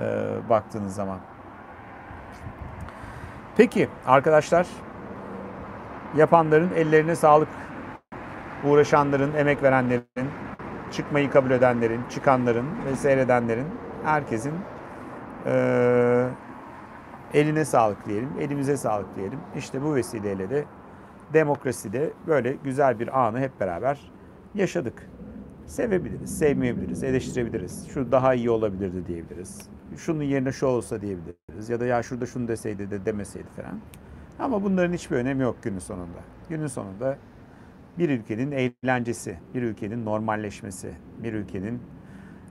[0.00, 1.18] e, baktığınız zaman.
[3.56, 4.66] Peki arkadaşlar
[6.16, 7.48] yapanların ellerine sağlık.
[8.64, 10.30] Uğraşanların, emek verenlerin,
[10.90, 13.66] çıkmayı kabul edenlerin, çıkanların ve seyredenlerin
[14.04, 14.54] herkesin
[15.46, 16.28] Ee,
[17.34, 19.38] eline sağlık diyelim, elimize sağlık diyelim.
[19.56, 20.64] İşte bu vesileyle de
[21.32, 24.12] demokraside böyle güzel bir anı hep beraber
[24.54, 25.08] yaşadık.
[25.66, 27.88] Sevebiliriz, sevmeyebiliriz, eleştirebiliriz.
[27.88, 29.68] Şu daha iyi olabilirdi diyebiliriz.
[29.96, 31.68] Şunun yerine şu olsa diyebiliriz.
[31.68, 33.80] Ya da ya şurada şunu deseydi de demeseydi falan.
[34.38, 36.18] Ama bunların hiçbir önemi yok günün sonunda.
[36.48, 37.16] Günün sonunda
[37.98, 41.82] bir ülkenin eğlencesi, bir ülkenin normalleşmesi, bir ülkenin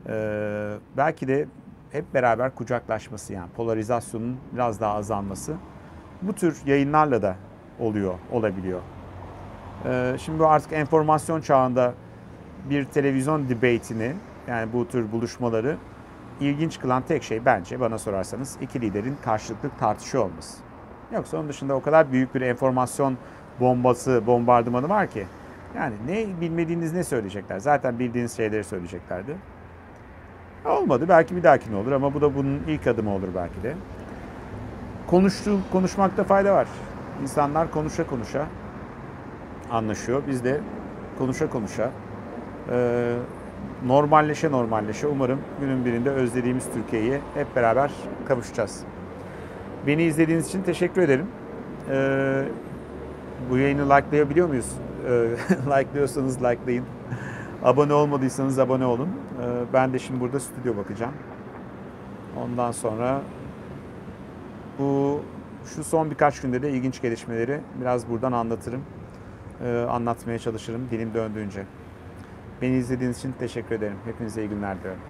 [0.10, 1.48] eee, belki de
[1.92, 5.56] hep beraber kucaklaşması yani polarizasyonun biraz daha azalması
[6.22, 7.36] bu tür yayınlarla da
[7.80, 8.82] oluyor, olabiliyor.
[9.86, 11.94] Eee, şimdi bu artık enformasyon çağında
[12.70, 14.14] bir televizyon debate'ini
[14.48, 15.78] yani bu tür buluşmaları
[16.42, 20.58] ilginç kılan tek şey bence bana sorarsanız iki liderin karşılıklı tartışıyor olması.
[21.14, 23.18] Yoksa onun dışında o kadar büyük bir enformasyon
[23.60, 25.26] bombası, bombardımanı var ki.
[25.76, 27.60] Yani ne bilmediğiniz ne söyleyecekler?
[27.60, 29.36] Zaten bildiğiniz şeyleri söyleyeceklerdi.
[30.66, 31.06] Olmadı.
[31.10, 33.74] Belki bir dahakine olur ama bu da bunun ilk adımı olur belki de.
[35.08, 36.68] Konuştu, konuşmakta fayda var.
[37.22, 38.46] İnsanlar konuşa konuşa
[39.72, 40.24] anlaşıyor.
[40.28, 40.62] Biz de
[41.18, 41.92] konuşa konuşa
[42.72, 43.16] e,
[43.86, 47.92] normalleşe normalleşe umarım günün birinde özlediğimiz Türkiye'yi hep beraber
[48.28, 48.84] kavuşacağız.
[49.88, 51.26] Beni izlediğiniz için teşekkür ederim.
[51.90, 52.44] E,
[53.50, 54.72] bu yayını likelayabiliyor muyuz?
[55.08, 55.10] E,
[55.70, 56.86] Likeliyorsanız likelayın.
[57.64, 59.08] Abone olmadıysanız abone olun.
[59.08, 61.14] E, ben de şimdi burada stüdyo bakacağım.
[62.38, 63.22] Ondan sonra
[64.80, 65.22] bu
[65.76, 68.82] şu son birkaç günde de ilginç gelişmeleri biraz buradan anlatırım.
[69.66, 71.64] E, anlatmaya çalışırım dilim döndüğünce.
[72.62, 73.98] Beni izlediğiniz için teşekkür ederim.
[74.06, 75.02] Hepinize iyi günler diliyorum.